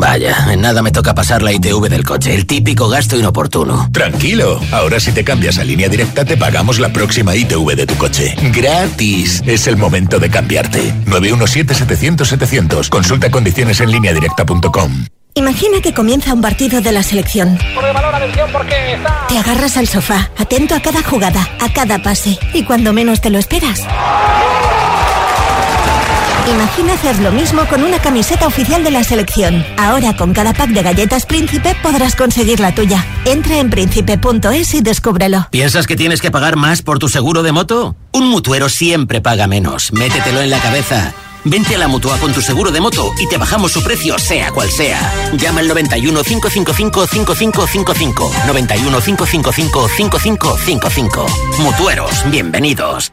Vaya, 0.00 0.46
en 0.50 0.62
nada 0.62 0.80
me 0.80 0.92
toca 0.92 1.14
pasar 1.14 1.42
la 1.42 1.52
ITV 1.52 1.90
del 1.90 2.04
coche, 2.04 2.34
el 2.34 2.46
típico 2.46 2.88
gasto 2.88 3.18
inoportuno. 3.18 3.90
Tranquilo, 3.92 4.58
ahora 4.72 4.98
si 4.98 5.12
te 5.12 5.24
cambias 5.24 5.58
a 5.58 5.64
línea 5.64 5.90
directa 5.90 6.24
te 6.24 6.38
pagamos 6.38 6.78
la 6.78 6.88
próxima 6.88 7.36
ITV 7.36 7.76
de 7.76 7.86
tu 7.86 7.96
coche. 7.96 8.34
Gratis. 8.50 9.42
Es 9.44 9.66
el 9.66 9.76
momento 9.76 10.18
de 10.18 10.30
cambiarte. 10.30 10.94
917-700-700. 11.04 12.88
Consulta 12.88 13.30
condiciones 13.30 13.80
en 13.80 13.90
línea 13.90 14.14
directa.com. 14.14 15.04
Imagina 15.34 15.82
que 15.82 15.92
comienza 15.92 16.32
un 16.32 16.40
partido 16.40 16.80
de 16.80 16.92
la 16.92 17.02
selección. 17.02 17.58
Te 19.28 19.38
agarras 19.38 19.76
al 19.76 19.86
sofá, 19.86 20.30
atento 20.38 20.74
a 20.74 20.80
cada 20.80 21.02
jugada, 21.02 21.46
a 21.60 21.72
cada 21.74 22.02
pase, 22.02 22.38
y 22.54 22.64
cuando 22.64 22.94
menos 22.94 23.20
te 23.20 23.28
lo 23.28 23.38
esperas. 23.38 23.86
Imagina 26.50 26.94
hacer 26.94 27.18
lo 27.20 27.30
mismo 27.30 27.64
con 27.68 27.84
una 27.84 28.00
camiseta 28.00 28.46
oficial 28.48 28.82
de 28.82 28.90
la 28.90 29.04
selección. 29.04 29.64
Ahora 29.78 30.16
con 30.16 30.32
cada 30.32 30.52
pack 30.52 30.70
de 30.70 30.82
galletas 30.82 31.24
Príncipe 31.24 31.76
podrás 31.80 32.16
conseguir 32.16 32.58
la 32.58 32.74
tuya. 32.74 33.06
Entra 33.24 33.58
en 33.58 33.70
príncipe.es 33.70 34.74
y 34.74 34.80
descúbrelo. 34.80 35.46
¿Piensas 35.50 35.86
que 35.86 35.94
tienes 35.94 36.20
que 36.20 36.32
pagar 36.32 36.56
más 36.56 36.82
por 36.82 36.98
tu 36.98 37.08
seguro 37.08 37.44
de 37.44 37.52
moto? 37.52 37.94
Un 38.12 38.28
mutuero 38.28 38.68
siempre 38.68 39.20
paga 39.20 39.46
menos. 39.46 39.92
Métetelo 39.92 40.40
en 40.40 40.50
la 40.50 40.58
cabeza. 40.58 41.14
Vente 41.44 41.76
a 41.76 41.78
la 41.78 41.88
Mutua 41.88 42.18
con 42.18 42.32
tu 42.32 42.42
seguro 42.42 42.70
de 42.70 42.80
moto 42.80 43.12
y 43.18 43.26
te 43.28 43.38
bajamos 43.38 43.72
su 43.72 43.82
precio 43.82 44.18
sea 44.18 44.50
cual 44.50 44.70
sea. 44.70 45.30
Llama 45.34 45.60
al 45.60 45.68
91 45.68 46.22
555 46.22 47.06
5555. 47.06 48.32
91 48.46 49.00
555 49.00 49.88
5555. 49.88 51.26
Mutueros, 51.60 52.30
bienvenidos. 52.30 53.12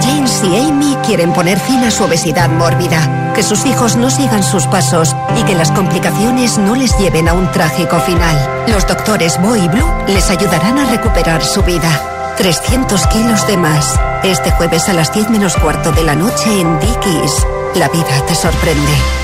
James 0.00 0.42
y 0.42 0.56
Amy 0.56 0.96
quieren 1.04 1.32
poner 1.32 1.58
fin 1.58 1.84
a 1.84 1.90
su 1.90 2.04
obesidad 2.04 2.48
mórbida, 2.48 3.32
que 3.34 3.42
sus 3.42 3.66
hijos 3.66 3.96
no 3.96 4.08
sigan 4.08 4.42
sus 4.42 4.66
pasos 4.66 5.14
y 5.38 5.42
que 5.42 5.54
las 5.54 5.70
complicaciones 5.70 6.56
no 6.56 6.74
les 6.74 6.96
lleven 6.98 7.28
a 7.28 7.34
un 7.34 7.50
trágico 7.52 8.00
final. 8.00 8.64
Los 8.68 8.86
doctores 8.86 9.40
Bo 9.40 9.54
y 9.54 9.68
Blue 9.68 9.86
les 10.06 10.30
ayudarán 10.30 10.78
a 10.78 10.90
recuperar 10.90 11.44
su 11.44 11.62
vida. 11.62 12.34
300 12.38 13.06
kilos 13.08 13.46
de 13.46 13.56
más. 13.56 14.00
Este 14.22 14.50
jueves 14.50 14.88
a 14.88 14.94
las 14.94 15.12
10 15.12 15.30
menos 15.30 15.54
cuarto 15.56 15.92
de 15.92 16.04
la 16.04 16.14
noche 16.14 16.60
en 16.60 16.80
Dickies. 16.80 17.46
La 17.74 17.88
vida 17.88 18.24
te 18.26 18.34
sorprende. 18.34 19.23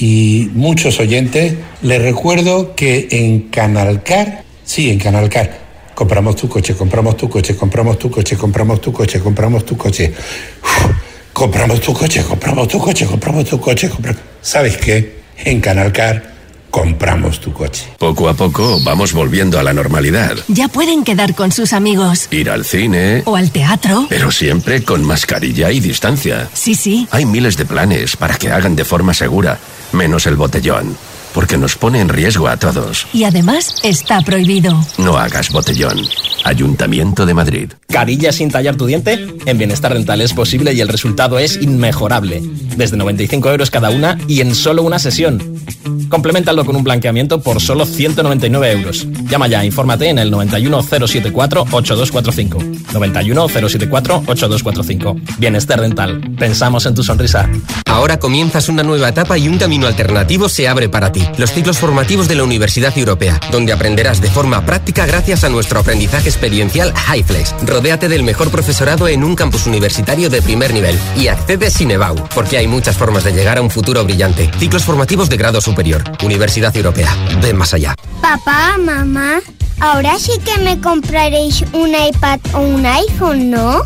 y 0.00 0.50
muchos 0.54 0.98
oyentes, 0.98 1.54
les 1.82 2.00
recuerdo 2.00 2.74
que 2.74 3.06
en 3.10 3.50
Canalcar, 3.50 4.44
sí, 4.64 4.88
en 4.88 4.98
Canalcar, 4.98 5.58
compramos 5.94 6.36
tu 6.36 6.48
coche, 6.48 6.74
compramos 6.74 7.18
tu 7.18 7.28
coche, 7.28 7.54
compramos 7.54 7.98
tu 7.98 8.10
coche, 8.10 8.34
compramos 8.34 8.80
tu 8.80 8.92
coche, 8.92 9.20
compramos 9.20 9.66
tu 9.66 9.76
coche. 9.76 10.14
Uf, 10.62 10.86
compramos 11.34 11.82
tu 11.82 11.92
coche, 11.92 12.22
compramos 12.22 12.66
tu 12.68 12.78
coche, 12.78 13.04
compramos 13.04 13.44
tu 13.44 13.60
coche, 13.60 13.90
compramos... 13.90 14.22
¿Sabes 14.40 14.78
qué? 14.78 15.20
En 15.44 15.60
Canalcar 15.60 16.30
compramos 16.70 17.40
tu 17.40 17.52
coche. 17.52 17.84
Poco 17.98 18.28
a 18.28 18.34
poco 18.34 18.78
vamos 18.82 19.12
volviendo 19.12 19.58
a 19.58 19.62
la 19.62 19.72
normalidad. 19.72 20.36
Ya 20.48 20.68
pueden 20.68 21.04
quedar 21.04 21.34
con 21.34 21.52
sus 21.52 21.72
amigos. 21.72 22.28
Ir 22.30 22.48
al 22.48 22.64
cine. 22.64 23.22
O 23.26 23.36
al 23.36 23.50
teatro. 23.50 24.06
Pero 24.08 24.30
siempre 24.30 24.82
con 24.82 25.04
mascarilla 25.04 25.70
y 25.70 25.80
distancia. 25.80 26.48
Sí, 26.54 26.74
sí. 26.74 27.08
Hay 27.10 27.26
miles 27.26 27.56
de 27.56 27.66
planes 27.66 28.16
para 28.16 28.36
que 28.36 28.50
hagan 28.50 28.76
de 28.76 28.84
forma 28.84 29.12
segura, 29.14 29.58
menos 29.92 30.26
el 30.26 30.36
botellón. 30.36 30.96
Porque 31.34 31.56
nos 31.56 31.76
pone 31.76 32.00
en 32.00 32.08
riesgo 32.08 32.48
a 32.48 32.56
todos. 32.56 33.06
Y 33.12 33.24
además 33.24 33.76
está 33.82 34.20
prohibido. 34.20 34.78
No 34.98 35.16
hagas 35.16 35.50
botellón. 35.50 35.98
Ayuntamiento 36.44 37.26
de 37.26 37.34
Madrid. 37.34 37.72
Carilla 37.88 38.32
sin 38.32 38.50
tallar 38.50 38.76
tu 38.76 38.86
diente. 38.86 39.26
En 39.46 39.58
Bienestar 39.58 39.94
Dental 39.94 40.20
es 40.20 40.32
posible 40.32 40.72
y 40.72 40.80
el 40.80 40.88
resultado 40.88 41.38
es 41.38 41.60
inmejorable. 41.60 42.40
Desde 42.76 42.96
95 42.96 43.50
euros 43.50 43.70
cada 43.70 43.90
una 43.90 44.18
y 44.26 44.40
en 44.40 44.54
solo 44.54 44.82
una 44.82 44.98
sesión. 44.98 45.60
Complementalo 46.08 46.64
con 46.64 46.76
un 46.76 46.82
blanqueamiento 46.82 47.40
por 47.40 47.60
solo 47.60 47.84
199 47.86 48.72
euros. 48.72 49.06
Llama 49.28 49.46
ya, 49.48 49.64
infórmate 49.64 50.08
en 50.08 50.18
el 50.18 50.32
91074-8245. 50.32 52.84
91074-8245. 52.92 55.38
Bienestar 55.38 55.80
Dental. 55.80 56.20
Pensamos 56.38 56.86
en 56.86 56.94
tu 56.94 57.02
sonrisa. 57.04 57.48
Ahora 57.86 58.18
comienzas 58.18 58.68
una 58.68 58.82
nueva 58.82 59.10
etapa 59.10 59.38
y 59.38 59.48
un 59.48 59.58
camino 59.58 59.86
alternativo 59.86 60.48
se 60.48 60.66
abre 60.68 60.88
para 60.88 61.12
ti. 61.12 61.19
Los 61.36 61.52
ciclos 61.52 61.78
formativos 61.78 62.28
de 62.28 62.34
la 62.34 62.44
Universidad 62.44 62.96
Europea, 62.96 63.40
donde 63.50 63.72
aprenderás 63.72 64.20
de 64.20 64.30
forma 64.30 64.64
práctica 64.64 65.06
gracias 65.06 65.44
a 65.44 65.48
nuestro 65.48 65.80
aprendizaje 65.80 66.28
experiencial 66.28 66.92
HighFlex. 66.94 67.54
Rodéate 67.62 68.08
del 68.08 68.22
mejor 68.22 68.50
profesorado 68.50 69.08
en 69.08 69.24
un 69.24 69.36
campus 69.36 69.66
universitario 69.66 70.30
de 70.30 70.42
primer 70.42 70.72
nivel 70.72 70.98
y 71.16 71.28
accede 71.28 71.70
sin 71.70 71.90
EBAU, 71.90 72.16
porque 72.34 72.58
hay 72.58 72.66
muchas 72.66 72.96
formas 72.96 73.24
de 73.24 73.32
llegar 73.32 73.58
a 73.58 73.62
un 73.62 73.70
futuro 73.70 74.04
brillante. 74.04 74.50
Ciclos 74.58 74.84
formativos 74.84 75.28
de 75.28 75.36
grado 75.36 75.60
superior. 75.60 76.04
Universidad 76.22 76.76
Europea. 76.76 77.14
Ven 77.42 77.56
más 77.56 77.74
allá. 77.74 77.94
Papá, 78.20 78.76
mamá, 78.78 79.40
ahora 79.80 80.18
sí 80.18 80.32
que 80.44 80.60
me 80.62 80.80
compraréis 80.80 81.64
un 81.72 81.90
iPad 81.90 82.40
o 82.54 82.60
un 82.60 82.86
iPhone, 82.86 83.50
¿no? 83.50 83.82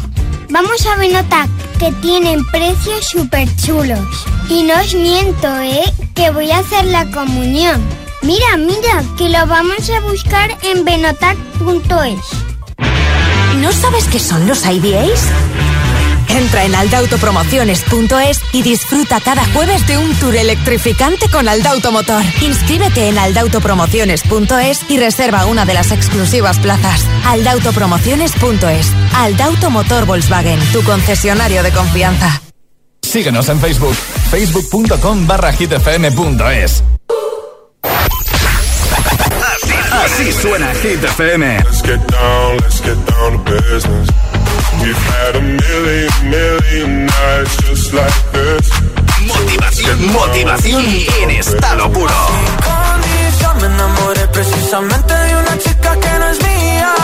Vamos 0.51 0.87
a 0.87 0.97
Benotac, 0.97 1.49
que 1.79 1.91
tienen 2.03 2.45
precios 2.47 3.07
súper 3.09 3.49
chulos. 3.57 4.07
Y 4.49 4.63
no 4.63 4.75
os 4.81 4.95
miento, 4.95 5.49
¿eh? 5.61 5.83
Que 6.15 6.31
voy 6.31 6.51
a 6.51 6.59
hacer 6.59 6.85
la 6.87 7.11
comunión. 7.11 7.83
Mira, 8.23 8.57
mira, 8.57 9.03
que 9.19 9.29
lo 9.29 9.47
vamos 9.47 9.91
a 9.91 10.01
buscar 10.01 10.57
en 10.63 10.85
benotac.es. 10.85 12.19
¿No 13.61 13.73
sabes 13.73 14.05
qué 14.09 14.19
son 14.19 14.47
los 14.47 14.65
IDAs? 14.67 15.29
Entra 16.35 16.65
en 16.65 16.75
aldautopromociones.es 16.75 18.41
y 18.53 18.63
disfruta 18.63 19.21
cada 19.21 19.45
jueves 19.53 19.87
de 19.87 19.99
un 19.99 20.13
tour 20.17 20.35
electrificante 20.35 21.29
con 21.31 21.49
Aldauto 21.49 21.93
Motor. 21.93 22.23
Inscríbete 22.43 23.09
en 23.09 23.19
aldautopromociones.es 23.19 24.91
y 24.91 24.99
reserva 24.99 25.47
una 25.47 25.65
de 25.65 25.75
las 25.75 25.93
exclusivas 25.93 26.59
plazas. 26.59 27.07
aldautopromociones.es. 27.25 28.93
Aldauto 29.15 29.71
Motor 29.71 30.07
Volkswagen, 30.07 30.59
tu 30.73 30.83
concesionario 30.83 31.63
de 31.63 31.71
confianza. 31.71 32.43
Síguenos 33.03 33.49
en 33.49 33.61
Facebook, 33.61 33.95
facebook.com 34.31 35.27
barra. 35.27 35.53
Así 40.25 40.33
suena 40.41 40.73
Hit 40.77 41.05
FM. 41.05 41.59
Let's 41.65 41.83
get 41.83 42.01
down, 42.07 42.57
let's 42.63 42.81
get 42.81 42.97
down 43.05 43.45
to 43.45 43.53
business. 43.53 44.09
We've 44.81 44.97
had 44.97 45.37
a 45.37 45.43
million, 45.43 46.11
million 46.31 47.05
nights 47.05 47.57
just 47.69 47.93
like 47.93 48.15
this. 48.33 48.71
Motivación, 49.21 50.13
motivación 50.13 50.83
en 51.25 51.31
estado 51.31 51.93
puro. 51.93 52.15
Condición, 52.65 53.59
me 53.61 53.67
enamoré 53.67 54.27
precisamente 54.29 55.13
de 55.13 55.37
una 55.37 55.59
chica 55.59 56.01
que 56.01 56.19
no 56.19 56.29
es 56.31 56.43
mía. 56.43 56.95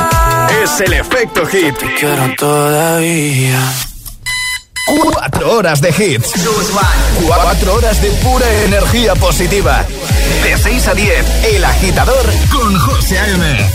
Es 0.62 0.80
el 0.80 0.92
efecto 0.94 1.44
hit. 1.44 1.76
Te 1.76 1.94
quiero 1.96 2.34
todavía. 2.38 3.89
Cuatro 4.90 5.52
horas 5.52 5.80
de 5.80 5.90
hits. 5.90 6.32
Cuatro 7.24 7.74
horas 7.74 8.02
de 8.02 8.10
pura 8.10 8.46
energía 8.64 9.14
positiva. 9.14 9.86
De 10.42 10.58
6 10.58 10.88
a 10.88 10.94
10, 10.94 11.44
El 11.54 11.64
agitador 11.64 12.26
con 12.50 12.76
José 12.76 13.18
A.M. 13.18 13.70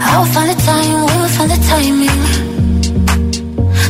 I'll 0.00 0.24
find 0.24 0.48
the 0.48 0.54
time, 0.64 1.04
we'll 1.04 1.28
find 1.28 1.50
the 1.50 1.58
timing. 1.68 2.22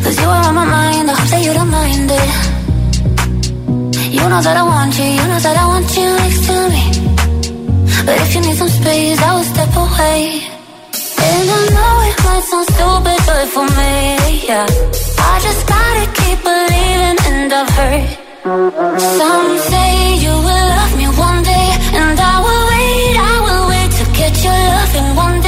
Cause 0.03 0.21
you 0.21 0.29
are 0.29 0.47
on 0.49 0.55
my 0.55 0.65
mind, 0.65 1.11
I 1.11 1.15
hope 1.15 1.29
that 1.29 1.43
you 1.45 1.53
don't 1.55 1.71
mind 1.71 2.11
it. 2.11 2.31
You 4.15 4.29
know 4.29 4.43
that 4.43 4.57
I 4.57 4.63
want 4.65 4.99
you, 4.99 5.05
you 5.05 5.27
know 5.29 5.39
that 5.39 5.57
I 5.57 5.67
want 5.67 5.97
you 5.97 6.17
next 6.17 6.47
to 6.47 6.69
me. 6.71 7.08
But 8.09 8.17
if 8.23 8.35
you 8.35 8.41
need 8.41 8.57
some 8.57 8.71
space, 8.71 9.21
I 9.21 9.31
will 9.37 9.49
step 9.55 9.69
away. 9.85 10.41
And 11.29 11.47
I 11.57 11.61
know 11.77 11.95
it 12.09 12.17
might 12.25 12.45
sound 12.51 12.67
stupid, 12.73 13.21
but 13.29 13.45
for 13.55 13.67
me, 13.79 14.49
yeah. 14.49 14.67
I 15.33 15.35
just 15.47 15.63
gotta 15.69 16.05
keep 16.19 16.39
believing, 16.49 17.19
and 17.29 17.53
I've 17.53 17.69
heard 17.77 18.09
some 19.21 19.51
say 19.71 19.91
you 20.25 20.35
will 20.47 20.67
love 20.77 20.93
me 20.97 21.07
one 21.29 21.41
day, 21.53 21.69
and 22.01 22.19
I 22.33 22.35
will 22.45 22.65
wait, 22.73 23.15
I 23.33 23.35
will 23.47 23.65
wait 23.73 23.91
to 24.01 24.05
get 24.19 24.33
your 24.43 24.59
loving 24.73 25.11
one 25.25 25.41
day. 25.43 25.48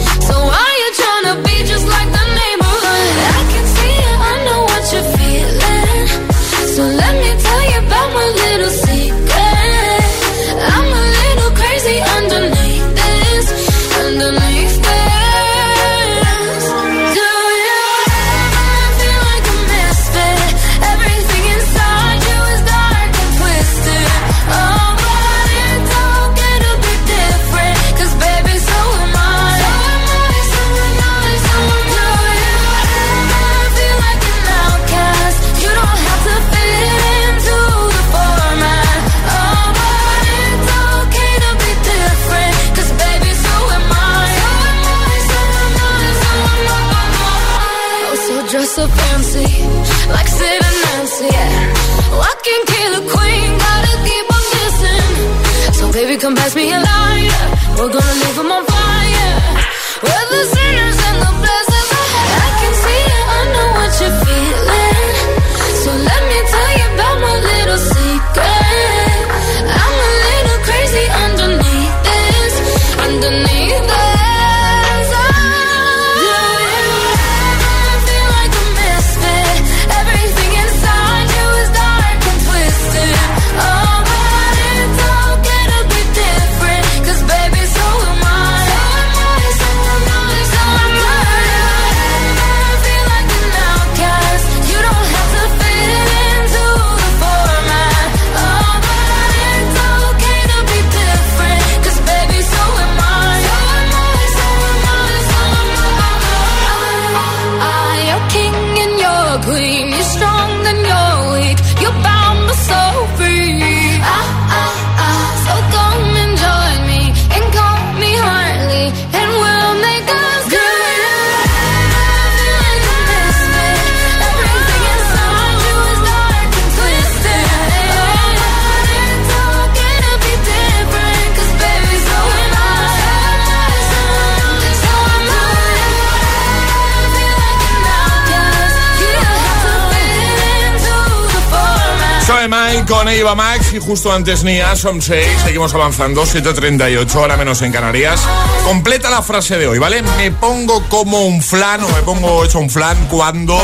Con 142.87 143.07
Eva 143.07 143.35
Max 143.35 143.73
y 143.73 143.79
justo 143.79 144.11
antes 144.11 144.43
Nia, 144.43 144.75
son 144.75 145.01
6, 145.01 145.25
seguimos 145.45 145.73
avanzando, 145.73 146.23
7.38, 146.23 147.15
hora 147.15 147.37
menos 147.37 147.61
en 147.61 147.71
Canarias. 147.71 148.21
Completa 148.65 149.09
la 149.09 149.21
frase 149.21 149.57
de 149.57 149.67
hoy, 149.67 149.79
¿vale? 149.79 150.01
Me 150.17 150.31
pongo 150.31 150.83
como 150.89 151.25
un 151.25 151.41
flan 151.41 151.83
o 151.83 151.89
me 151.89 152.01
pongo 152.01 152.43
hecho 152.43 152.59
un 152.59 152.69
flan 152.69 153.07
cuando 153.07 153.57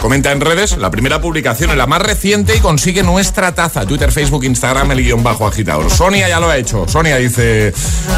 comenta 0.00 0.30
en 0.30 0.40
redes 0.40 0.76
la 0.78 0.90
primera 0.90 1.20
publicación, 1.20 1.76
la 1.76 1.86
más 1.86 2.02
reciente 2.02 2.56
y 2.56 2.60
consigue 2.60 3.02
nuestra 3.02 3.54
taza, 3.54 3.86
Twitter, 3.86 4.12
Facebook, 4.12 4.44
Instagram, 4.44 4.92
el 4.92 5.02
guion 5.02 5.22
bajo 5.22 5.46
agitador. 5.46 5.90
Sonia 5.90 6.28
ya 6.28 6.38
lo 6.38 6.48
ha 6.48 6.56
hecho. 6.56 6.86
Sonia 6.86 7.16
dice, 7.16 7.72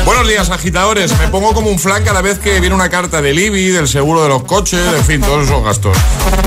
buenos 0.04 0.28
días 0.28 0.50
agitadores, 0.50 1.18
me 1.18 1.28
pongo 1.28 1.54
como 1.54 1.70
un 1.70 1.78
flan 1.78 2.04
cada 2.04 2.20
vez 2.20 2.38
que 2.38 2.60
viene 2.60 2.74
una 2.74 2.90
carta 2.90 3.22
del 3.22 3.38
IBI, 3.38 3.68
del 3.68 3.88
seguro 3.88 4.22
de 4.22 4.28
los 4.28 4.44
coches, 4.44 4.80
en 4.96 5.04
fin, 5.04 5.20
todos 5.20 5.44
esos 5.46 5.64
gastos. 5.64 5.96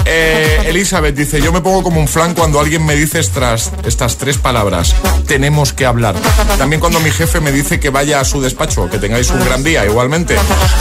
Eh, 0.06 0.66
Elizabeth 0.68 1.16
dice, 1.16 1.42
yo 1.42 1.52
me 1.52 1.62
pongo 1.62 1.82
como 1.82 2.00
un 2.00 2.08
flan 2.08 2.34
cuando 2.34 2.60
alguien 2.60 2.86
me 2.86 2.96
dice 2.96 3.20
estas, 3.20 3.72
estas 3.86 4.18
tres 4.18 4.38
palabras, 4.38 4.96
tenemos 5.28 5.74
que 5.74 5.86
hablar. 5.86 6.16
También 6.58 6.80
cuando 6.80 7.00
mi 7.00 7.12
jefe 7.12 7.40
me 7.40 7.52
dice 7.52 7.80
que 7.80 7.90
vaya 7.90 8.20
a 8.20 8.26
su 8.26 8.42
despacho, 8.42 8.90
que 8.90 9.00
tengáis 9.00 9.30
un 9.30 9.44
gran 9.44 9.64
día, 9.64 9.86
igualmente. 9.86 10.36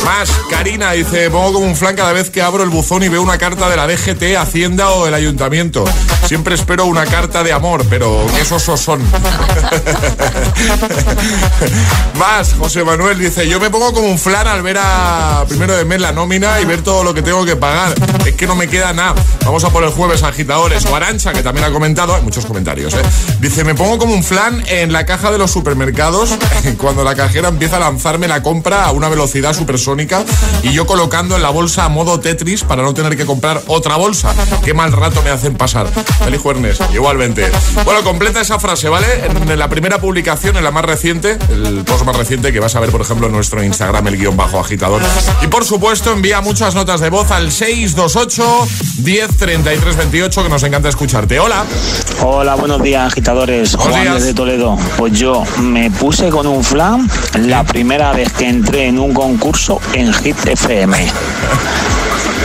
Más, 0.04 0.30
Karina 0.50 0.92
dice, 0.92 1.30
pongo 1.30 1.54
como 1.54 1.66
un 1.66 1.76
flan 1.76 1.96
cada 1.96 2.12
vez 2.12 2.30
que 2.30 2.42
abro 2.42 2.62
el 2.62 2.70
buzón 2.70 3.02
y 3.02 3.08
veo 3.08 3.22
una 3.22 3.38
carta 3.38 3.68
de 3.68 3.76
la 3.76 3.86
DGT, 3.86 4.36
Hacienda 4.36 4.90
o 4.90 5.04
del 5.04 5.14
Ayuntamiento. 5.14 5.84
Siempre 6.26 6.54
espero 6.54 6.86
una 6.86 7.04
carta 7.06 7.42
de 7.42 7.52
amor, 7.52 7.84
pero 7.88 8.26
sosos 8.44 8.80
son. 8.80 9.02
Más, 12.18 12.54
José 12.54 12.84
Manuel 12.84 13.18
dice, 13.18 13.48
yo 13.48 13.58
me 13.60 13.70
pongo 13.70 13.92
como 13.92 14.08
un 14.08 14.18
flan 14.18 14.46
al 14.46 14.62
ver 14.62 14.78
a 14.78 15.44
primero 15.48 15.74
de 15.74 15.84
mes 15.84 16.00
la 16.00 16.12
nómina 16.12 16.60
y 16.60 16.64
ver 16.64 16.82
todo 16.82 17.04
lo 17.04 17.12
que 17.14 17.22
tengo 17.22 17.44
que 17.44 17.56
pagar. 17.56 17.94
Es 18.24 18.34
que 18.34 18.46
no 18.46 18.54
me 18.54 18.68
queda 18.68 18.92
nada. 18.92 19.14
Vamos 19.44 19.64
a 19.64 19.70
por 19.70 19.84
el 19.84 19.90
jueves 19.90 20.22
agitadores. 20.22 20.84
O 20.86 20.94
Arancha, 20.94 21.32
que 21.32 21.42
también 21.42 21.66
ha 21.66 21.70
comentado, 21.70 22.14
hay 22.14 22.22
muchos 22.22 22.46
comentarios, 22.46 22.93
Dice, 23.40 23.62
me 23.62 23.74
pongo 23.74 23.98
como 23.98 24.14
un 24.14 24.24
flan 24.24 24.62
en 24.68 24.92
la 24.92 25.04
caja 25.04 25.30
de 25.30 25.36
los 25.36 25.50
supermercados 25.50 26.30
cuando 26.78 27.04
la 27.04 27.14
cajera 27.14 27.48
empieza 27.48 27.76
a 27.76 27.80
lanzarme 27.80 28.26
la 28.26 28.42
compra 28.42 28.84
a 28.84 28.92
una 28.92 29.08
velocidad 29.08 29.52
supersónica 29.52 30.24
y 30.62 30.72
yo 30.72 30.86
colocando 30.86 31.36
en 31.36 31.42
la 31.42 31.50
bolsa 31.50 31.84
a 31.84 31.88
modo 31.88 32.20
Tetris 32.20 32.64
para 32.64 32.82
no 32.82 32.94
tener 32.94 33.16
que 33.16 33.26
comprar 33.26 33.60
otra 33.66 33.96
bolsa. 33.96 34.34
Qué 34.64 34.72
mal 34.72 34.92
rato 34.92 35.22
me 35.22 35.30
hacen 35.30 35.56
pasar. 35.56 35.88
Feliz 36.24 36.40
jueves, 36.40 36.78
igualmente. 36.92 37.50
Bueno, 37.84 38.02
completa 38.02 38.40
esa 38.40 38.58
frase, 38.58 38.88
¿vale? 38.88 39.06
En 39.26 39.58
la 39.58 39.68
primera 39.68 39.98
publicación, 39.98 40.56
en 40.56 40.64
la 40.64 40.70
más 40.70 40.84
reciente, 40.84 41.36
el 41.50 41.84
post 41.84 42.04
más 42.04 42.16
reciente 42.16 42.52
que 42.52 42.60
vas 42.60 42.74
a 42.76 42.80
ver, 42.80 42.90
por 42.90 43.00
ejemplo, 43.00 43.26
en 43.26 43.32
nuestro 43.32 43.62
Instagram, 43.62 44.06
el 44.08 44.16
guion 44.16 44.36
bajo 44.36 44.58
agitador. 44.58 45.02
Y 45.42 45.48
por 45.48 45.64
supuesto, 45.64 46.12
envía 46.12 46.40
muchas 46.40 46.74
notas 46.74 47.00
de 47.00 47.10
voz 47.10 47.30
al 47.30 47.52
628 47.52 48.68
10 48.98 49.36
33 49.36 49.96
28, 49.96 50.42
que 50.42 50.48
nos 50.48 50.62
encanta 50.62 50.88
escucharte. 50.88 51.40
Hola. 51.40 51.64
Hola, 52.22 52.54
buenos 52.54 52.80
días, 52.84 53.06
agitadores. 53.10 53.74
Buenos 53.76 53.92
Juan 53.92 54.02
días. 54.04 54.14
desde 54.22 54.34
Toledo. 54.34 54.78
Pues 54.98 55.18
yo 55.18 55.42
me 55.58 55.90
puse 55.90 56.28
con 56.28 56.46
un 56.46 56.62
flan 56.62 57.10
la 57.40 57.64
primera 57.64 58.12
vez 58.12 58.30
que 58.32 58.46
entré 58.46 58.86
en 58.86 58.98
un 58.98 59.14
concurso 59.14 59.80
en 59.94 60.12
Hit 60.12 60.36
FM. 60.46 61.10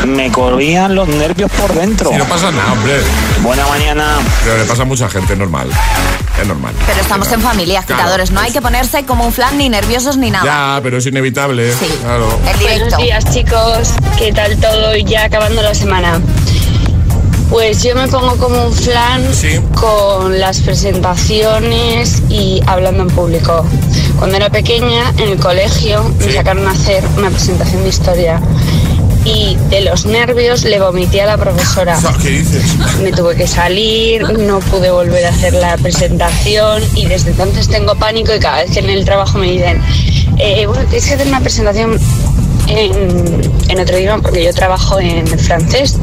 me 0.08 0.32
corrían 0.32 0.96
los 0.96 1.10
nervios 1.10 1.52
por 1.52 1.74
dentro. 1.74 2.10
Si 2.10 2.16
no 2.16 2.24
pasa 2.26 2.52
nada, 2.52 2.72
hombre. 2.72 3.02
Buena 3.42 3.68
mañana. 3.68 4.18
Pero 4.46 4.58
le 4.58 4.64
pasa 4.64 4.84
a 4.84 4.86
mucha 4.86 5.10
gente, 5.10 5.36
normal. 5.36 5.70
Es 6.42 6.48
normal. 6.48 6.74
Pero 6.88 7.02
estamos 7.02 7.30
en 7.34 7.42
familia, 7.42 7.80
agitadores. 7.80 8.32
No 8.32 8.40
hay 8.40 8.52
que 8.52 8.62
ponerse 8.62 9.04
como 9.04 9.26
un 9.26 9.34
flan, 9.34 9.58
ni 9.58 9.68
nerviosos, 9.68 10.16
ni 10.16 10.32
nada. 10.32 10.46
Ya, 10.46 10.80
pero 10.82 11.00
es 11.00 11.06
inevitable. 11.06 11.74
Sí. 11.74 11.88
Claro. 12.02 12.40
El. 12.48 12.80
Buenos 12.80 12.98
días, 12.98 13.26
chicos. 13.34 13.90
¿Qué 14.18 14.32
tal 14.32 14.58
todo? 14.58 14.96
Y 14.96 15.04
ya 15.04 15.26
acabando 15.26 15.62
la 15.62 15.76
semana. 15.76 16.22
Pues 17.50 17.82
yo 17.82 17.96
me 17.96 18.08
pongo 18.08 18.38
como 18.38 18.68
un 18.68 18.74
flan 18.74 19.24
con 19.74 20.40
las 20.40 20.62
presentaciones 20.62 22.22
y 22.30 22.62
hablando 22.68 23.04
en 23.04 23.10
público. 23.10 23.66
Cuando 24.20 24.38
era 24.38 24.52
pequeña, 24.52 25.12
en 25.18 25.30
el 25.30 25.40
colegio, 25.40 26.04
me 26.20 26.32
sacaron 26.32 26.68
a 26.68 26.72
hacer 26.72 27.04
una 27.18 27.32
presentación 27.32 27.82
de 27.84 27.90
historia. 27.90 28.40
Y 29.26 29.58
de 29.70 29.82
los 29.82 30.06
nervios 30.06 30.64
le 30.64 30.80
vomité 30.80 31.22
a 31.22 31.26
la 31.26 31.38
profesora. 31.38 32.00
¿Qué 32.22 32.30
dices? 32.30 32.64
Me 33.02 33.12
tuve 33.12 33.36
que 33.36 33.48
salir, 33.48 34.30
no 34.38 34.60
pude 34.60 34.92
volver 34.92 35.26
a 35.26 35.30
hacer 35.30 35.54
la 35.54 35.76
presentación 35.78 36.84
y 36.96 37.08
desde 37.08 37.32
entonces 37.32 37.68
tengo 37.68 37.96
pánico 37.96 38.34
y 38.34 38.40
cada 38.40 38.62
vez 38.64 38.72
que 38.72 38.80
en 38.80 38.92
el 38.92 39.06
trabajo 39.06 39.40
me 39.40 39.52
dicen, 39.52 39.82
eh, 40.38 40.68
bueno, 40.68 40.84
tienes 40.84 41.08
que 41.08 41.16
hacer 41.16 41.28
una 41.28 41.42
presentación 41.42 42.00
en, 42.68 43.42
en 43.68 43.80
otro 43.80 43.98
idioma 43.98 44.22
porque 44.22 44.44
yo 44.44 44.54
trabajo 44.54 45.00
en 45.00 45.28
francés, 45.28 45.98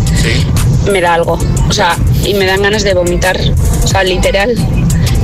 me 0.90 1.00
da 1.00 1.14
algo. 1.14 1.38
O 1.68 1.72
sea, 1.72 1.96
y 2.24 2.34
me 2.34 2.46
dan 2.46 2.62
ganas 2.62 2.82
de 2.82 2.94
vomitar. 2.94 3.38
O 3.84 3.86
sea, 3.86 4.02
literal. 4.04 4.54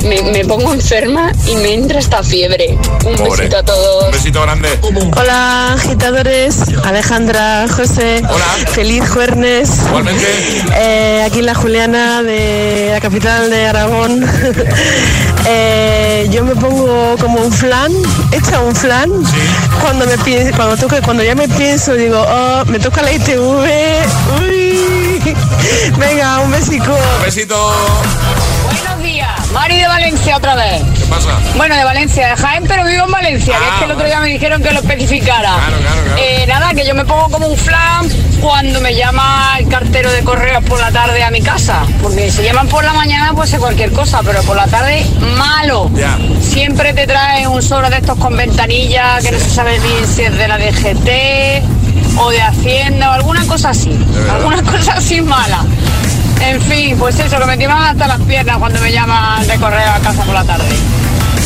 Me, 0.03 0.21
me 0.21 0.43
pongo 0.43 0.73
enferma 0.73 1.31
y 1.47 1.55
me 1.55 1.73
entra 1.73 1.97
esta 1.99 2.21
fiebre. 2.23 2.77
Un 3.05 3.15
Pobre. 3.15 3.31
besito 3.43 3.57
a 3.57 3.63
todos. 3.63 4.05
Un 4.07 4.11
besito 4.11 4.41
grande. 4.41 4.67
Hola, 5.15 5.73
agitadores. 5.75 6.57
Alejandra, 6.83 7.65
José. 7.69 8.21
Hola. 8.29 8.45
Feliz 8.71 9.09
jueves. 9.09 9.69
Igualmente. 9.87 10.25
Eh, 10.75 11.23
aquí 11.25 11.41
la 11.41 11.55
Juliana 11.55 12.21
de 12.21 12.89
la 12.91 12.99
capital 12.99 13.49
de 13.49 13.65
Aragón. 13.67 14.25
Eh, 15.45 16.25
yo 16.31 16.45
me 16.45 16.55
pongo 16.55 17.17
como 17.19 17.41
un 17.41 17.51
flan, 17.51 17.91
hecha 18.31 18.61
un 18.61 18.73
flan. 18.73 19.11
Cuando 19.81 20.05
me 20.05 20.17
pienso, 20.19 20.55
cuando 20.55 20.77
toque, 20.77 21.01
cuando 21.01 21.21
ya 21.21 21.35
me 21.35 21.49
pienso, 21.49 21.95
digo, 21.95 22.17
oh, 22.25 22.63
me 22.67 22.79
toca 22.79 23.01
la 23.01 23.11
ITV. 23.11 23.67
Uy. 24.39 24.52
Venga, 25.97 26.39
un 26.39 26.51
besico. 26.51 26.91
Un 27.17 27.23
besito. 27.23 27.55
Buenos 28.65 29.03
días, 29.03 29.47
Mari 29.51 29.77
de 29.79 29.87
Valencia 29.87 30.37
otra 30.37 30.55
vez. 30.55 30.81
¿Qué 30.97 31.05
pasa? 31.05 31.29
Bueno, 31.55 31.75
de 31.75 31.83
Valencia, 31.83 32.29
de 32.29 32.35
Jaén, 32.35 32.63
pero 32.67 32.83
vivo 32.85 33.05
en 33.05 33.11
Valencia, 33.11 33.57
que 33.57 33.63
Ah, 33.63 33.69
es 33.73 33.79
que 33.79 33.85
el 33.85 33.91
otro 33.91 34.05
día 34.05 34.19
me 34.19 34.27
dijeron 34.27 34.61
que 34.61 34.71
lo 34.71 34.79
especificara. 34.79 35.41
Claro, 35.55 35.77
claro, 35.81 36.01
claro. 36.03 36.21
Eh, 36.21 36.45
nada, 36.47 36.73
que 36.73 36.85
yo 36.85 36.93
me 36.95 37.05
pongo 37.05 37.29
como 37.29 37.47
un 37.47 37.57
flan 37.57 38.09
cuando 38.41 38.81
me 38.81 38.95
llama 38.95 39.55
el 39.59 39.67
cartero 39.69 40.11
de 40.11 40.23
correos 40.23 40.63
por 40.65 40.79
la 40.79 40.91
tarde 40.91 41.23
a 41.23 41.31
mi 41.31 41.41
casa. 41.41 41.83
Porque 42.01 42.29
si 42.31 42.41
llaman 42.43 42.67
por 42.67 42.83
la 42.83 42.93
mañana, 42.93 43.31
pues 43.33 43.49
sé 43.49 43.59
cualquier 43.59 43.93
cosa, 43.93 44.21
pero 44.25 44.41
por 44.43 44.57
la 44.57 44.67
tarde, 44.67 45.05
malo. 45.37 45.89
Ya. 45.95 46.17
Siempre 46.41 46.93
te 46.93 47.07
trae 47.07 47.47
un 47.47 47.61
sobre 47.61 47.89
de 47.89 47.97
estos 47.97 48.17
con 48.17 48.35
ventanilla 48.35 49.19
que 49.21 49.31
no 49.31 49.39
se 49.39 49.49
sabe 49.49 49.79
ni 49.79 50.05
si 50.07 50.23
es 50.23 50.37
de 50.37 50.47
la 50.47 50.57
DGT 50.57 51.82
o 52.17 52.29
de 52.29 52.41
Hacienda 52.41 53.09
o 53.09 53.13
alguna 53.13 53.45
cosa 53.47 53.69
así. 53.69 53.97
Alguna 54.31 54.61
cosa 54.71 54.93
así 54.93 55.21
mala. 55.21 55.63
En 56.41 56.61
fin, 56.61 56.97
pues 56.97 57.17
eso, 57.19 57.39
que 57.39 57.45
me 57.45 57.57
timan 57.57 57.81
hasta 57.81 58.07
las 58.07 58.21
piernas 58.21 58.57
cuando 58.57 58.79
me 58.81 58.91
llaman 58.91 59.47
de 59.47 59.57
correo 59.57 59.91
a 59.91 59.99
casa 59.99 60.23
por 60.23 60.33
la 60.33 60.43
tarde. 60.43 60.65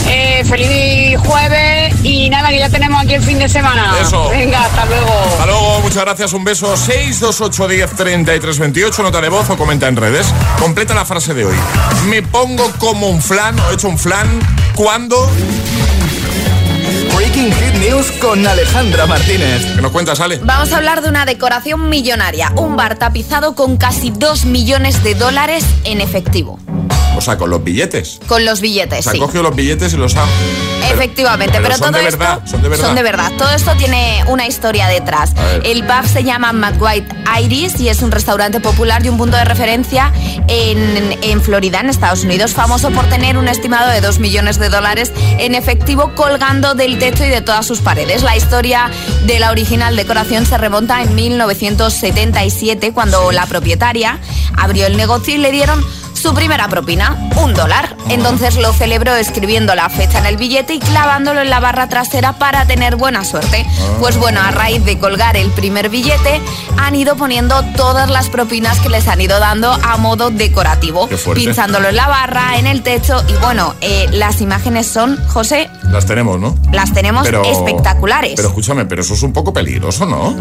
Eh, 0.10 0.44
feliz 0.46 1.20
jueves 1.20 1.94
y 2.02 2.30
nada, 2.30 2.50
que 2.50 2.60
ya 2.60 2.70
tenemos 2.70 3.04
aquí 3.04 3.14
el 3.14 3.22
fin 3.22 3.38
de 3.38 3.50
semana. 3.50 3.94
Eso. 4.02 4.30
Venga, 4.30 4.64
hasta 4.64 4.86
luego. 4.86 5.12
Hasta 5.32 5.46
luego, 5.46 5.82
muchas 5.82 6.04
gracias, 6.04 6.34
un 6.34 6.44
beso. 6.46 6.78
628 6.78 7.68
10 7.68 7.92
33 7.96 8.60
28, 8.60 9.04
nota 9.04 9.22
de 9.22 9.30
voz 9.30 9.50
o 9.50 9.58
comenta 9.58 9.88
en 9.88 9.98
redes. 9.98 10.28
Completa 10.60 10.94
la 10.94 11.04
frase 11.06 11.34
de 11.34 11.46
hoy. 11.46 11.56
Me 12.10 12.22
pongo 12.24 12.72
como 12.78 13.10
un 13.10 13.22
flan 13.22 13.60
o 13.60 13.72
he 13.72 13.74
hecho 13.74 13.90
un 13.90 14.00
flan 14.00 14.28
cuando. 14.76 15.30
Breaking 17.38 17.54
Hit 17.54 17.76
News 17.88 18.12
con 18.14 18.48
Alejandra 18.48 19.06
Martínez. 19.06 19.76
¿Qué 19.76 19.82
nos 19.82 19.92
cuentas, 19.92 20.20
Ale? 20.20 20.40
Vamos 20.44 20.74
a 20.74 20.78
hablar 20.78 21.04
de 21.04 21.10
una 21.10 21.24
decoración 21.26 21.88
millonaria. 21.88 22.52
Un 22.56 22.76
bar 22.76 22.98
tapizado 22.98 23.54
con 23.54 23.78
casi 23.78 24.10
2 24.10 24.46
millones 24.46 25.04
de 25.04 25.14
dólares 25.14 25.64
en 25.84 26.02
efectivo. 26.02 26.58
O 27.18 27.22
sea, 27.22 27.36
con 27.38 27.50
los 27.50 27.64
billetes. 27.64 28.20
Con 28.28 28.46
los 28.46 28.60
O 28.60 28.62
billetes, 28.62 29.04
sea, 29.04 29.14
sí. 29.14 29.20
cogió 29.20 29.42
los 29.42 29.56
billetes 29.56 29.92
y 29.94 29.98
los 29.98 30.16
ha. 30.16 30.26
Efectivamente, 30.92 31.58
pero, 31.62 31.76
son 31.76 31.92
todo 31.92 32.02
de 32.02 32.08
esto 32.08 32.20
verdad, 32.20 32.42
son 32.46 32.62
de 32.62 32.70
verdad. 32.70 32.86
son 32.86 32.96
de 32.96 33.04
verdad. 33.04 33.32
Todo 33.38 33.50
esto 33.50 33.72
tiene 33.78 34.24
una 34.28 34.46
historia 34.48 34.88
detrás. 34.88 35.32
El 35.64 35.84
pub 35.84 36.06
se 36.08 36.24
llama 36.24 36.54
McWhite 36.54 37.08
Iris 37.42 37.80
y 37.80 37.90
es 37.90 38.02
un 38.04 38.12
restaurante 38.12 38.60
popular 38.60 39.04
y 39.06 39.10
un 39.10 39.18
punto 39.18 39.36
de 39.36 39.44
referencia 39.46 40.14
en, 40.48 41.18
en 41.22 41.42
Florida, 41.42 41.80
en 41.80 41.90
Estados 41.90 42.24
Unidos, 42.24 42.54
famoso 42.54 42.92
por 42.92 43.06
tener 43.10 43.38
un 43.38 43.48
estimado 43.48 43.90
de 43.92 44.00
2 44.00 44.20
millones 44.20 44.60
de 44.60 44.70
dólares 44.70 45.12
en 45.40 45.56
efectivo 45.56 46.14
colgando 46.16 46.74
del 46.76 47.00
techo 47.00 47.26
y 47.26 47.30
de 47.30 47.42
todas 47.42 47.66
sus 47.66 47.80
paredes. 47.80 48.22
La 48.24 48.38
historia 48.38 48.90
de 49.26 49.40
la 49.40 49.50
original 49.52 49.96
decoración 49.96 50.46
se 50.46 50.58
remonta 50.58 51.02
en 51.02 51.16
1977 51.16 52.94
cuando 52.94 53.32
la 53.32 53.46
propietaria 53.48 54.20
abrió 54.56 54.86
el 54.86 54.96
negocio 54.98 55.34
y 55.36 55.38
le 55.38 55.52
dieron 55.52 55.84
su 56.18 56.34
primera 56.34 56.68
propina, 56.68 57.30
un 57.36 57.54
dólar. 57.54 57.96
Entonces 58.10 58.56
lo 58.58 58.74
celebró 58.74 59.16
escribiendo 59.16 59.76
la 59.76 59.90
fecha 59.90 60.20
en 60.20 60.26
el 60.26 60.38
billete 60.38 60.74
y 60.76 60.80
clavándolo 60.80 61.42
en 61.42 61.50
la 61.50 61.60
barra 61.60 61.90
trasera 61.90 62.34
para 62.34 62.66
tener 62.66 62.96
buena 62.96 63.24
suerte. 63.24 63.66
Pues 64.00 64.18
bueno, 64.18 64.42
a 64.42 64.52
raíz 64.52 64.84
de 64.84 64.98
colgar 64.98 65.38
el 65.38 65.52
primer 65.52 65.90
billete, 65.90 66.42
han 66.78 66.96
ido 66.96 67.16
poniendo 67.16 67.64
todas 67.76 68.10
las 68.10 68.30
propinas 68.30 68.80
que 68.80 68.90
les 68.90 69.08
han 69.08 69.22
ido 69.22 69.40
dando 69.40 69.72
a 69.72 69.98
modo 69.98 70.30
decorativo, 70.30 71.08
pinchándolo 71.34 71.90
en 71.90 71.96
la 71.96 72.08
barra, 72.08 72.58
en 72.58 72.68
el 72.68 72.82
techo 72.82 73.24
y 73.28 73.34
bueno, 73.42 73.76
eh, 73.82 74.08
las 74.12 74.42
imágenes 74.42 74.88
son, 74.88 75.18
José, 75.28 75.70
Las 75.92 76.06
tenemos, 76.06 76.40
¿no? 76.40 76.56
las 76.72 76.94
tenemos 76.94 77.28
espectaculares. 77.28 78.34
Pero 78.36 78.50
escúchame, 78.50 78.86
pero 78.86 79.02
eso 79.02 79.14
es 79.14 79.24
un 79.24 79.34
poco 79.34 79.54
peligroso, 79.54 80.06
¿no? 80.06 80.36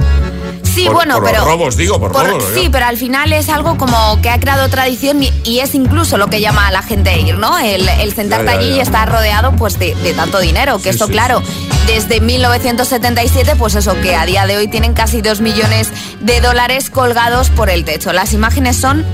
Sí, 0.77 0.85
Por- 0.87 0.95
bueno, 0.95 1.15
por 1.17 1.25
pero. 1.25 1.39
los 1.39 1.49
robos, 1.49 1.77
digo, 1.77 1.99
por 1.99 2.13
robos, 2.13 2.45
Sí, 2.55 2.69
pero 2.71 2.87
al 2.87 2.97
final 2.97 3.33
es 3.33 3.49
algo 3.49 3.77
como 3.79 4.21
que 4.23 4.31
ha 4.31 4.39
creado 4.39 4.69
tradición 4.69 5.23
y, 5.23 5.33
y 5.43 5.61
es 5.61 5.75
incluso 5.75 6.17
lo 6.19 6.29
que 6.29 6.41
llama 6.41 6.69
a 6.69 6.71
la 6.71 6.83
gente 6.83 7.11
a 7.11 7.17
ir, 7.17 7.37
¿no? 7.39 7.59
El, 7.59 7.89
el 7.89 8.15
sentarte 8.15 8.47
Ya, 8.47 8.53
ya, 8.53 8.59
allí 8.59 8.71
ya. 8.71 8.77
y 8.77 8.81
estar 8.81 9.11
rodeado 9.11 9.53
pues 9.53 9.79
de, 9.79 9.95
de 9.97 10.13
tanto 10.13 10.39
dinero. 10.39 10.77
Que 10.77 10.85
Sí, 10.85 10.89
esto, 10.91 11.07
sí, 11.07 11.13
claro, 11.13 11.43
desde 11.87 12.21
1977, 12.21 13.57
pues 13.57 13.75
eso, 13.75 13.99
que 14.03 14.15
a 14.15 14.27
día 14.27 14.47
de 14.47 14.57
hoy 14.59 14.69
tienen 14.69 14.93
casi 14.93 15.23
2 15.23 15.41
millones 15.41 15.89
de 16.21 16.41
dólares 16.41 16.91
colgados 16.91 17.49
por 17.51 17.71
el 17.71 17.85
techo. 17.85 18.13
Las 18.13 18.33
imágenes 18.33 18.77
son 18.77 19.05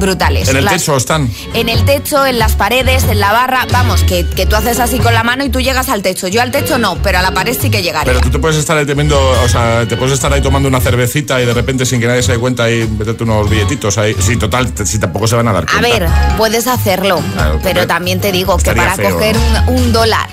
brutales. 0.00 0.48
En 0.48 0.56
el 0.56 0.64
Las- 0.64 0.74
techo 0.74 0.96
están. 0.96 1.30
en 1.54 1.68
el 1.68 1.84
techo, 1.84 2.26
en 2.26 2.38
las 2.38 2.56
paredes, 2.56 3.04
en 3.04 3.20
la 3.20 3.32
barra, 3.32 3.66
vamos, 3.70 4.02
que, 4.04 4.26
que 4.26 4.46
tú 4.46 4.56
haces 4.56 4.80
así 4.80 4.98
con 4.98 5.14
la 5.14 5.22
mano 5.22 5.44
y 5.44 5.50
tú 5.50 5.60
llegas 5.60 5.88
al 5.88 6.02
techo. 6.02 6.26
Yo 6.28 6.42
al 6.42 6.50
techo 6.50 6.78
no, 6.78 6.96
pero 7.02 7.18
a 7.18 7.22
la 7.22 7.32
pared 7.32 7.56
sí 7.60 7.70
que 7.70 7.82
llegaría. 7.82 8.12
Pero 8.12 8.20
tú 8.20 8.30
te 8.30 8.38
puedes 8.38 8.56
estar 8.56 8.76
ahí 8.76 8.86
temiendo, 8.86 9.18
o 9.44 9.48
sea, 9.48 9.86
te 9.86 9.96
puedes 9.96 10.14
estar 10.14 10.32
ahí 10.32 10.40
tomando 10.42 10.68
una 10.68 10.80
cervecita 10.80 11.40
y 11.40 11.46
de 11.46 11.54
repente 11.54 11.86
sin 11.86 12.00
que 12.00 12.06
nadie 12.06 12.22
se 12.22 12.32
dé 12.32 12.38
cuenta 12.38 12.70
y 12.70 12.86
meterte 12.88 13.22
unos 13.24 13.48
billetitos 13.48 13.98
ahí. 13.98 14.16
Sí, 14.18 14.36
total, 14.36 14.72
si 14.84 14.98
tampoco 14.98 15.26
se 15.28 15.36
van 15.36 15.46
a 15.48 15.52
dar 15.52 15.64
A 15.64 15.66
cuenta. 15.66 15.88
ver, 15.98 16.08
puedes 16.36 16.66
hacerlo, 16.66 17.20
Claro, 17.34 17.60
pero 17.62 17.86
también 17.86 18.20
te 18.20 18.32
digo 18.32 18.56
que 18.56 18.72
para 18.72 18.94
feo, 18.96 19.12
coger 19.12 19.36
un, 19.68 19.74
un 19.76 19.92
dólar 19.92 20.28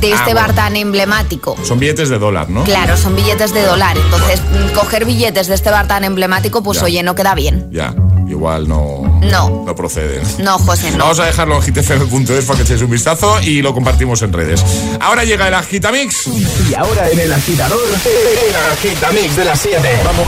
de 0.00 0.12
Ah, 0.12 0.16
este 0.16 0.32
bueno. 0.32 0.40
bar 0.46 0.54
tan 0.54 0.76
emblemático, 0.76 1.56
Son 1.64 1.80
billetes 1.80 2.08
de 2.08 2.18
dólar, 2.20 2.48
¿no? 2.48 2.62
claro, 2.62 2.96
son 2.96 3.16
billetes 3.16 3.52
de 3.52 3.62
dólar, 3.64 3.96
entonces 3.98 4.40
coger 4.72 5.04
billetes 5.04 5.48
de 5.48 5.54
este 5.56 5.70
bar 5.70 5.88
tan 5.88 6.04
emblemático, 6.04 6.62
pues 6.62 6.78
Ya. 6.78 6.84
oye, 6.84 7.02
no 7.02 7.16
queda 7.16 7.34
bien. 7.34 7.66
Ya, 7.72 7.92
igual 8.28 8.68
no, 8.68 9.20
No, 9.22 9.64
no 9.66 9.74
procede. 9.74 10.20
no, 10.38 10.58
José, 10.58 10.90
no. 10.92 10.98
Vamos 10.98 11.18
a 11.20 11.24
dejarlo 11.26 11.56
en 11.56 11.72
gtfm.es 11.74 12.44
para 12.44 12.56
que 12.58 12.62
echéis 12.64 12.82
un 12.82 12.90
vistazo 12.90 13.40
y 13.42 13.62
lo 13.62 13.72
compartimos 13.74 14.22
en 14.22 14.32
redes. 14.32 14.62
Ahora 15.00 15.24
llega 15.24 15.48
el 15.48 15.54
Agitamix. 15.54 16.26
Y 16.68 16.74
ahora 16.74 17.08
en 17.10 17.18
el 17.20 17.32
agitador, 17.32 17.80
el 17.84 18.56
agitamix 18.72 19.36
de 19.36 19.44
las 19.44 19.60
7. 19.60 19.78
Vamos. 20.04 20.26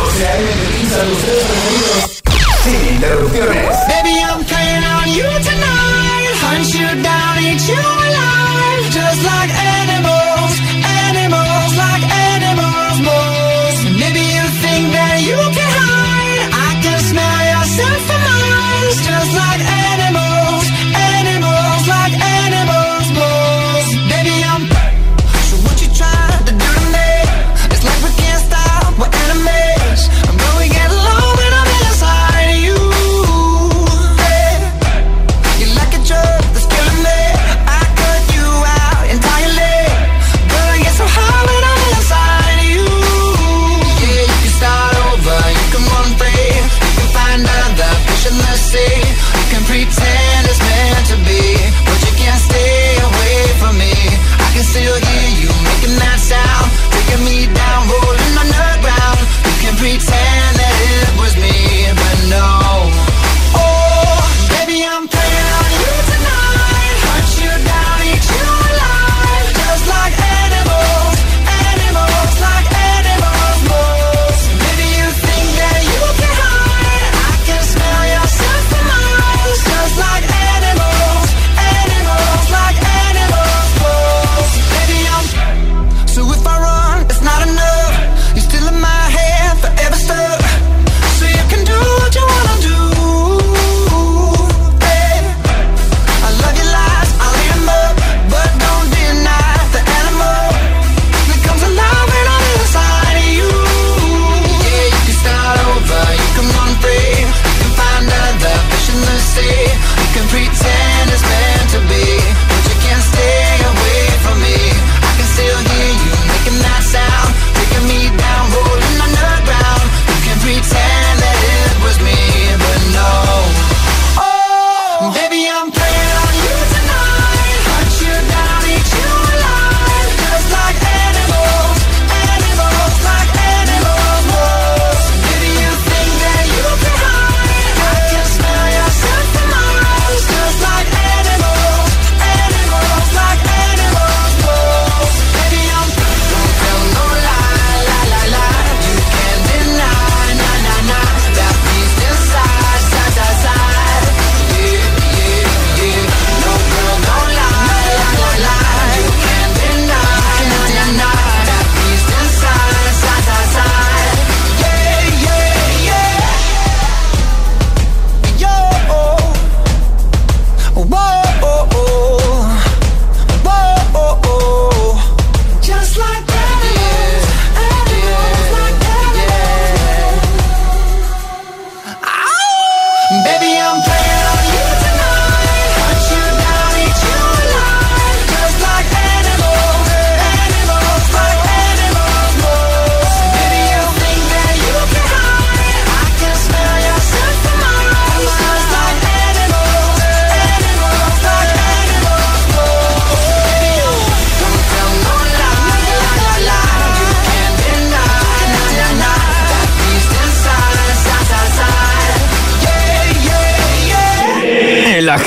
Sin 2.64 2.94
interrupciones. 2.94 3.76
Baby, 3.88 4.18
I'm 4.20 4.84
on 4.84 5.14
you 5.14 5.22
tonight. 5.42 6.34
Hunt 6.42 6.74
you 6.74 7.02
down, 7.02 7.38
eat 7.42 7.60
you 7.68 7.74
alive. 7.74 8.39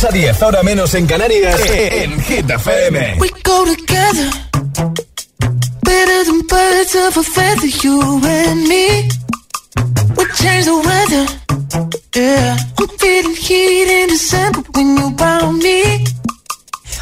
6 0.00 0.04
a 0.04 0.12
10, 0.12 0.42
ahora 0.42 0.62
menos 0.62 0.94
en 0.94 1.06
Canarias, 1.06 1.60
eh, 1.60 1.88
eh. 1.88 2.04
en 2.04 2.18
Hit 2.22 2.48
FM. 2.48 3.16
We 3.20 3.28
go 3.44 3.66
together, 3.66 4.30
better 5.82 6.24
than 6.24 6.40
birds 6.48 6.94
of 6.94 7.18
a 7.18 7.22
feather, 7.22 7.68
you 7.82 8.00
and 8.24 8.66
me. 8.66 9.08
We 10.16 10.24
change 10.38 10.64
the 10.64 10.76
weather, 10.86 11.26
yeah. 12.14 12.56
I'm 12.78 12.88
feeling 12.98 13.36
heat 13.36 14.02
in 14.02 14.08
December 14.08 14.62
when 14.72 14.96
you 14.96 15.16
found 15.18 15.58
me. 15.58 16.19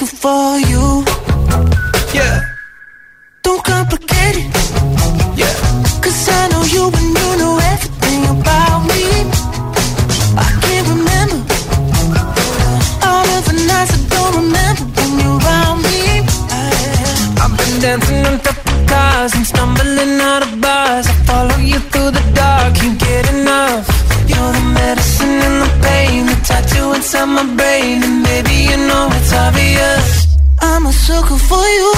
looking 0.00 0.18
for 0.18 0.58
you. 0.58 1.04
Yeah. 2.14 2.40
Don't 3.42 3.62
complicate 3.64 4.36
it. 4.36 4.48
Yeah. 5.36 5.54
Cause 6.00 6.28
I 6.28 6.48
know 6.48 6.64
you 6.64 6.86
and 6.88 7.10
you 7.20 7.30
know 7.40 7.58
everything 7.72 8.22
about 8.24 8.80
me. 8.88 9.04
I 10.36 10.48
can't 10.64 10.88
remember 10.88 11.54
all 13.04 13.26
of 13.36 13.44
the 13.44 13.56
nights 13.68 13.92
I 13.92 14.00
don't 14.14 14.34
remember 14.42 14.84
when 14.96 15.10
you're 15.20 15.38
around 15.38 15.82
me. 15.82 16.24
I've 17.42 17.54
been 17.58 17.80
dancing 17.80 18.24
on 18.24 18.40
top 18.40 18.56
of 18.56 18.86
cars 18.86 19.34
and 19.34 19.46
stumbling 19.46 20.20
out 20.20 20.42
of 20.42 20.60
bars. 20.60 21.06
I 21.08 21.14
follow 21.28 21.58
you 21.58 21.78
through 21.90 22.12
the 22.12 22.24
dark, 22.34 22.74
can't 22.76 22.98
get 22.98 23.32
enough 23.34 23.89
all 24.40 24.52
the 24.52 24.66
medicine 24.80 25.38
and 25.48 25.56
the 25.64 25.70
pain, 25.86 26.26
the 26.26 26.36
tattoo 26.48 26.92
inside 26.96 27.26
my 27.38 27.44
brain, 27.58 28.02
and 28.02 28.18
baby 28.24 28.56
you 28.70 28.78
know 28.88 29.04
it's 29.18 29.32
obvious. 29.32 30.06
I'm 30.60 30.86
a 30.86 30.92
sucker 30.92 31.40
for 31.48 31.64
you. 31.78 31.92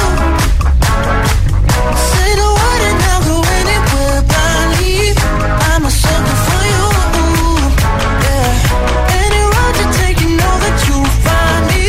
Say 2.11 2.31
the 2.41 2.49
word 2.59 2.83
and 2.91 3.01
I'll 3.11 3.23
go 3.31 3.37
anywhere 3.61 4.21
blindly. 4.31 4.99
I'm 5.71 5.85
a 5.91 5.93
sucker 6.03 6.39
for 6.47 6.63
you. 6.73 6.85
Yeah. 8.27 9.21
Any 9.23 9.43
road 9.53 9.75
you 9.81 9.89
take, 10.01 10.19
you 10.25 10.31
know 10.41 10.55
that 10.65 10.77
you'll 10.87 11.13
find 11.27 11.63
me. 11.73 11.87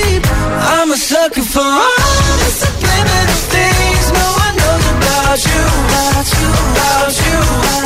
I'm 0.75 0.89
a 0.91 0.99
sucker 1.09 1.45
for 1.53 1.67
all 1.85 2.33
the 2.41 2.49
subliminal 2.61 3.41
things. 3.53 4.05
No 4.19 4.27
one 4.43 4.55
knows 4.61 4.85
about 4.97 5.39
you, 5.49 5.61
about 5.85 6.27
you, 6.37 6.49
about 6.73 7.13
you. 7.25 7.37
About 7.37 7.77
you. 7.77 7.82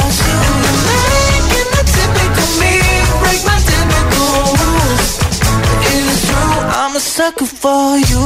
For 7.68 7.98
you. 8.12 8.26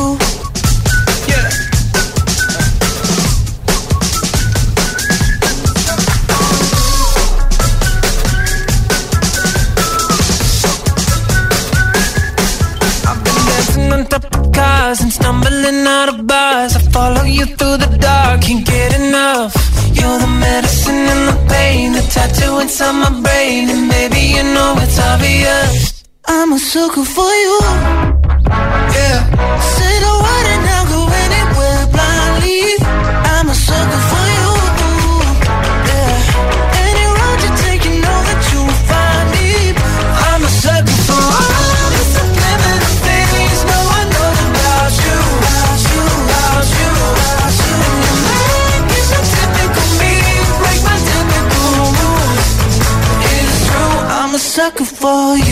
Cars 14.53 14.99
and 15.01 15.11
stumbling 15.17 15.87
out 15.97 16.09
of 16.13 16.27
bars. 16.27 16.75
I 16.75 16.81
follow 16.97 17.23
you 17.23 17.45
through 17.57 17.77
the 17.83 17.89
dark, 17.97 18.41
can't 18.41 18.63
get 18.73 18.89
enough. 19.01 19.51
You're 19.97 20.19
the 20.25 20.31
medicine 20.45 21.03
and 21.13 21.23
the 21.29 21.37
pain, 21.53 21.93
the 21.97 22.03
tattoo 22.13 22.59
inside 22.63 22.95
my 23.05 23.11
brain, 23.25 23.63
and 23.73 23.83
baby 23.89 24.23
you 24.35 24.43
know 24.55 24.71
it's 24.83 24.99
obvious. 25.11 26.03
I'm 26.27 26.53
a 26.53 26.59
sucker 26.59 27.05
for 27.15 27.31
you. 27.45 28.10
Yeah. 28.97 29.19
Word 30.25 30.47
and 30.53 30.65
I'll 30.75 31.07
anywhere 31.25 31.83
blindly. 31.95 32.61
I'm 33.33 33.47
a 33.49 33.55
sucker 33.55 34.01
for 34.11 34.25
you. 34.37 34.51
Yeah. 35.89 36.83
Any 36.85 37.05
road 37.17 37.39
you 37.45 37.51
take, 37.63 37.81
you 37.87 37.95
know 38.05 38.19
that 38.27 38.41
you'll 38.51 38.77
find 38.89 39.25
me. 39.35 39.49
I'm 40.27 40.41
a 40.43 40.51
sucker 40.63 40.99
for 41.07 41.23
all 41.39 41.89
the 41.95 42.03
subliminal 42.15 42.95
things 43.07 43.59
no 43.71 43.79
one 43.95 44.07
knows 44.15 44.39
about 44.51 44.93
you. 45.05 45.17
About 45.41 45.79
you, 45.91 46.01
about 46.27 46.67
you, 46.79 46.91
about 47.11 47.55
you. 47.65 47.79
Typical 49.31 49.89
me, 50.01 50.13
break 50.59 50.79
my 50.89 50.97
typical 51.09 51.71
rules. 51.97 52.47
It 53.31 53.45
is 53.51 53.59
true, 53.67 53.95
I'm 54.19 54.31
a 54.35 54.39
sucker 54.39 54.85
for 54.99 55.37
you. 55.37 55.50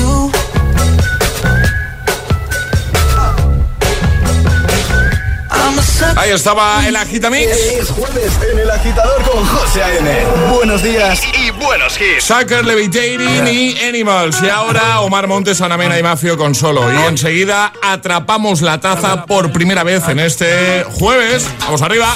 Ahí 6.16 6.32
estaba 6.32 6.88
el 6.88 6.96
Agitamix. 6.96 7.52
Es 7.52 7.90
jueves 7.90 8.40
en 8.52 8.60
el 8.60 8.70
agitador 8.70 9.24
con 9.24 9.46
José 9.46 9.84
A.M. 9.84 10.26
Buenos 10.54 10.84
días 10.84 11.22
y 11.34 11.52
buenos 11.52 12.00
hits. 12.00 12.24
Sucker 12.24 12.66
Levitating 12.66 13.48
y 13.48 13.80
Animals. 13.82 14.42
Y 14.44 14.50
ahora 14.50 15.02
Omar 15.02 15.28
Montes, 15.28 15.62
Ana 15.62 15.78
Mena 15.78 15.98
y 15.98 16.04
Mafio 16.04 16.38
con 16.38 16.56
solo. 16.56 16.82
Y 16.94 17.08
enseguida 17.08 17.72
atrapamos 17.82 18.62
la 18.62 18.80
taza 18.80 19.26
por 19.26 19.52
primera 19.52 19.84
vez 19.84 20.08
en 20.08 20.20
este 20.20 20.84
jueves. 20.84 21.50
Vamos 21.62 21.82
arriba. 21.82 22.16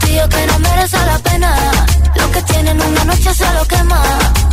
tío 0.00 0.28
que 0.28 0.46
no 0.46 0.58
merece 0.58 0.98
la 1.06 1.18
pena. 1.18 1.50
Lo 2.16 2.26
que 2.32 2.42
tienen 2.42 2.80
una 2.80 3.04
noche 3.04 3.30
se 3.34 3.48
lo 3.54 3.64
quema. 3.72 4.02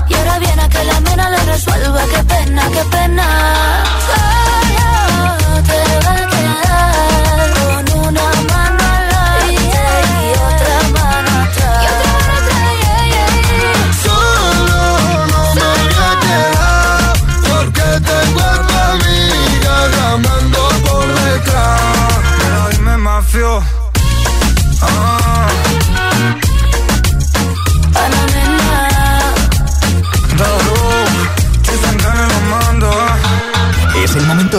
Y 0.10 0.14
ahora 0.14 0.40
viene 0.40 0.62
a 0.62 0.70
que 0.70 0.84
la 0.84 1.00
mena 1.02 1.30
le 1.30 1.40
resuelva. 1.54 2.02
Qué 2.14 2.24
pena, 2.24 2.62
qué 2.76 2.84
pena. 2.96 3.28
Solo 4.08 5.64
te 5.70 5.82
va 6.06 6.14
a 6.14 6.26
quedar 6.34 7.48
con 7.60 7.84
una 8.08 8.28
mano 8.54 8.87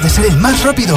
de 0.08 0.14
ser 0.14 0.24
el 0.24 0.36
más 0.38 0.62
rápido. 0.64 0.96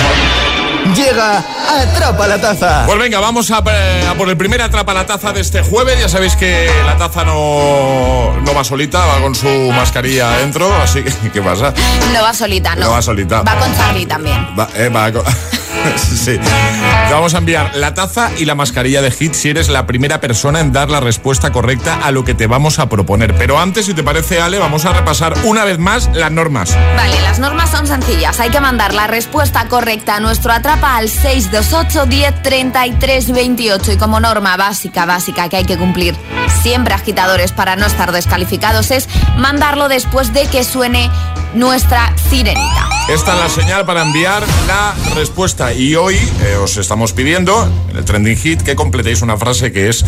Llega 0.95 1.43
Atrapa 1.70 2.28
la 2.28 2.39
Taza. 2.39 2.84
Pues 2.86 2.97
venga, 2.97 3.20
vamos 3.20 3.51
a, 3.51 3.62
eh, 3.70 4.07
a 4.09 4.16
por 4.16 4.30
el 4.30 4.38
primer 4.38 4.62
atrapa 4.62 4.93
la 4.93 5.05
taza 5.05 5.32
de 5.34 5.41
este 5.41 5.62
jueves. 5.62 5.99
Ya 5.99 6.07
sabéis 6.09 6.36
que 6.36 6.70
la 6.86 6.97
taza 6.97 7.24
no, 7.26 8.38
no 8.41 8.53
va 8.53 8.64
solita, 8.64 9.05
va 9.05 9.22
con 9.22 9.36
su 9.36 9.47
mascarilla 9.74 10.34
adentro. 10.34 10.74
Así 10.82 11.03
que, 11.03 11.12
¿qué 11.30 11.41
pasa? 11.41 11.74
No 12.14 12.24
va 12.24 12.34
solita, 12.34 12.76
no. 12.76 12.86
No 12.86 12.91
va 12.91 13.01
solita. 13.01 13.41
Va 13.43 13.55
con 13.59 13.76
Charlie 13.76 14.05
también. 14.05 14.47
Va, 14.57 14.70
eh, 14.76 14.89
va 14.89 15.12
con- 15.12 15.24
sí. 15.98 16.38
Te 16.38 17.14
vamos 17.14 17.34
a 17.34 17.40
enviar 17.40 17.76
la 17.76 17.94
taza 17.94 18.32
y 18.38 18.46
la 18.46 18.56
mascarilla 18.56 19.02
de 19.02 19.12
Hit 19.12 19.34
si 19.34 19.50
eres 19.50 19.70
la 19.70 19.86
primera 19.86 20.22
persona 20.22 20.60
en 20.60 20.72
dar 20.72 20.90
la 20.90 21.00
respuesta 21.00 21.52
correcta 21.52 22.00
a 22.04 22.12
lo 22.12 22.24
que 22.24 22.34
te 22.34 22.48
vamos 22.48 22.80
a 22.80 22.90
proponer. 22.90 23.36
Pero 23.36 23.60
antes, 23.60 23.86
si 23.86 23.94
te 23.94 24.04
parece, 24.04 24.42
Ale, 24.42 24.60
vamos 24.60 24.86
a 24.86 24.94
repasar 24.94 25.34
una 25.44 25.66
vez 25.66 25.80
más 25.80 26.10
las 26.14 26.32
normas. 26.32 26.76
Vale, 26.96 27.20
las 27.22 27.40
normas 27.40 27.72
son 27.72 27.88
sencillas. 27.88 28.40
Hay 28.40 28.50
que 28.50 28.60
mandar 28.60 28.94
la 28.94 29.08
respuesta 29.08 29.68
correcta 29.68 30.18
a 30.18 30.20
nuestro 30.20 30.52
atrapa 30.52 30.98
al 30.98 31.10
628 31.10 32.06
10 32.06 32.44
33 32.44 33.32
28. 33.32 33.92
Y 33.94 33.98
como 33.98 34.20
norma 34.20 34.58
básica, 34.58 35.06
básica 35.06 35.50
que 35.50 35.58
hay 35.58 35.66
que 35.66 35.78
cumplir 35.78 36.16
siempre 36.62 36.94
agitadores 36.94 37.52
para 37.52 37.76
no 37.76 37.86
estar 37.86 38.12
descalificados 38.12 38.92
es 38.92 39.08
mandarlo 39.38 39.90
después 39.90 40.34
de 40.34 40.46
que 40.48 40.64
suene 40.64 41.10
nuestra 41.54 42.16
sirenita. 42.30 42.89
Esta 43.10 43.34
es 43.34 43.39
la 43.39 43.49
señal 43.49 43.86
para 43.86 44.04
enviar 44.04 44.43
la 44.68 44.95
respuesta 45.16 45.74
y 45.74 45.95
hoy 45.95 46.16
eh, 46.16 46.56
os 46.56 46.78
estamos 46.78 47.14
pidiendo 47.14 47.70
en 47.89 47.97
el 47.97 48.06
trending 48.06 48.38
hit 48.38 48.62
que 48.62 48.76
completéis 48.76 49.22
una 49.22 49.38
frase 49.38 49.72
que 49.72 49.89
es 49.89 50.06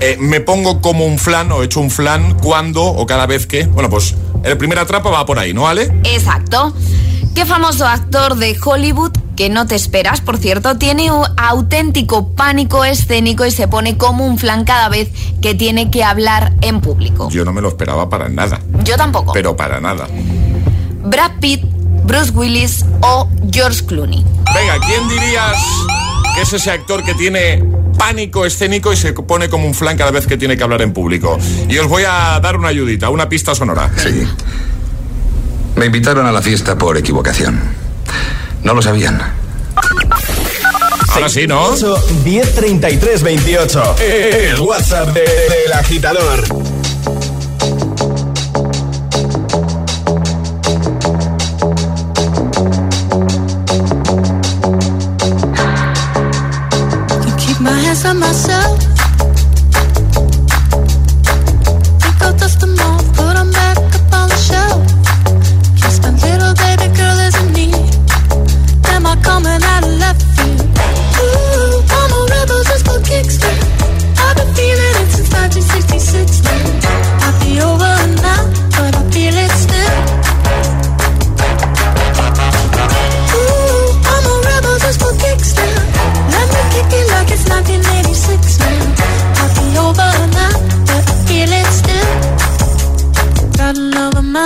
eh, 0.00 0.16
me 0.18 0.40
pongo 0.40 0.80
como 0.80 1.04
un 1.04 1.18
flan 1.18 1.52
o 1.52 1.62
hecho 1.62 1.80
un 1.80 1.90
flan 1.90 2.38
cuando 2.38 2.82
o 2.84 3.04
cada 3.06 3.26
vez 3.26 3.46
que. 3.46 3.66
Bueno, 3.66 3.90
pues 3.90 4.14
el 4.44 4.56
primer 4.56 4.78
atrapa 4.78 5.10
va 5.10 5.26
por 5.26 5.38
ahí, 5.38 5.52
¿no, 5.52 5.68
Ale? 5.68 5.92
Exacto. 6.04 6.74
¿Qué 7.34 7.44
famoso 7.44 7.86
actor 7.86 8.36
de 8.36 8.56
Hollywood, 8.62 9.12
que 9.36 9.50
no 9.50 9.66
te 9.66 9.74
esperas, 9.74 10.20
por 10.20 10.38
cierto, 10.38 10.78
tiene 10.78 11.12
un 11.12 11.24
auténtico 11.36 12.30
pánico 12.34 12.84
escénico 12.84 13.46
y 13.46 13.50
se 13.50 13.68
pone 13.68 13.96
como 13.96 14.26
un 14.26 14.36
flan 14.38 14.64
cada 14.64 14.88
vez 14.88 15.10
que 15.40 15.54
tiene 15.54 15.90
que 15.90 16.02
hablar 16.02 16.54
en 16.60 16.80
público? 16.80 17.28
Yo 17.30 17.44
no 17.44 17.52
me 17.52 17.60
lo 17.60 17.68
esperaba 17.68 18.08
para 18.08 18.28
nada. 18.28 18.60
Yo 18.84 18.96
tampoco. 18.96 19.32
Pero 19.32 19.54
para 19.56 19.80
nada. 19.80 20.08
Brad 21.02 21.32
Pitt, 21.40 21.62
Bruce 22.04 22.30
Willis 22.32 22.84
o 23.02 23.28
George 23.50 23.84
Clooney. 23.86 24.24
Venga, 24.54 24.78
¿quién 24.86 25.08
dirías 25.08 25.56
que 26.34 26.42
es 26.42 26.52
ese 26.52 26.70
actor 26.70 27.04
que 27.04 27.14
tiene 27.14 27.64
pánico 27.98 28.44
escénico 28.44 28.92
y 28.92 28.96
se 28.96 29.12
pone 29.12 29.48
como 29.48 29.66
un 29.66 29.74
flan 29.74 29.96
cada 29.96 30.10
vez 30.10 30.26
que 30.26 30.36
tiene 30.36 30.56
que 30.56 30.62
hablar 30.62 30.82
en 30.82 30.92
público? 30.92 31.38
Y 31.68 31.78
os 31.78 31.88
voy 31.88 32.04
a 32.06 32.38
dar 32.40 32.56
una 32.56 32.68
ayudita, 32.68 33.10
una 33.10 33.28
pista 33.28 33.54
sonora. 33.54 33.90
Sí. 33.96 34.26
Me 35.76 35.86
invitaron 35.86 36.26
a 36.26 36.32
la 36.32 36.42
fiesta 36.42 36.76
por 36.76 36.96
equivocación. 36.96 37.60
No 38.62 38.74
lo 38.74 38.82
sabían. 38.82 39.20
Ahora 41.12 41.28
sí, 41.28 41.46
¿no? 41.46 41.70
1033 42.24 43.22
28. 43.22 43.96
El 44.00 44.60
WhatsApp 44.60 45.08
del 45.14 45.72
agitador. 45.72 46.44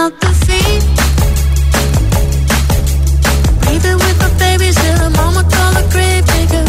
out 0.04 0.20
with 3.96 4.18
my 4.20 4.28
babies 4.38 4.76
mama 5.16 5.42
a 5.76 5.84
grave 5.92 6.26
digger. 6.26 6.64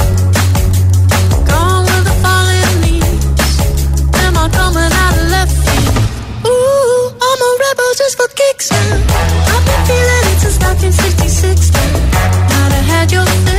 Gone 1.44 1.84
with 1.84 2.04
the 2.08 2.16
falling 2.24 2.76
leaves. 2.84 3.56
Am 4.24 4.38
I 4.38 4.48
coming 4.48 4.92
out 5.04 5.16
of 5.20 5.28
left 5.36 5.56
field? 5.66 6.48
Ooh, 6.48 7.12
I'm 7.28 7.40
a 7.48 7.52
rebel 7.66 7.92
just 7.98 8.16
for 8.16 8.30
kicks 8.40 8.72
now. 8.72 9.04
I've 9.52 9.66
been 9.68 9.82
feeling 9.90 10.26
it 10.32 10.40
since 10.40 10.60
1966. 10.64 11.72
Now 12.52 12.68
I 12.72 12.82
had 12.88 13.12
your 13.12 13.26
thing. 13.26 13.55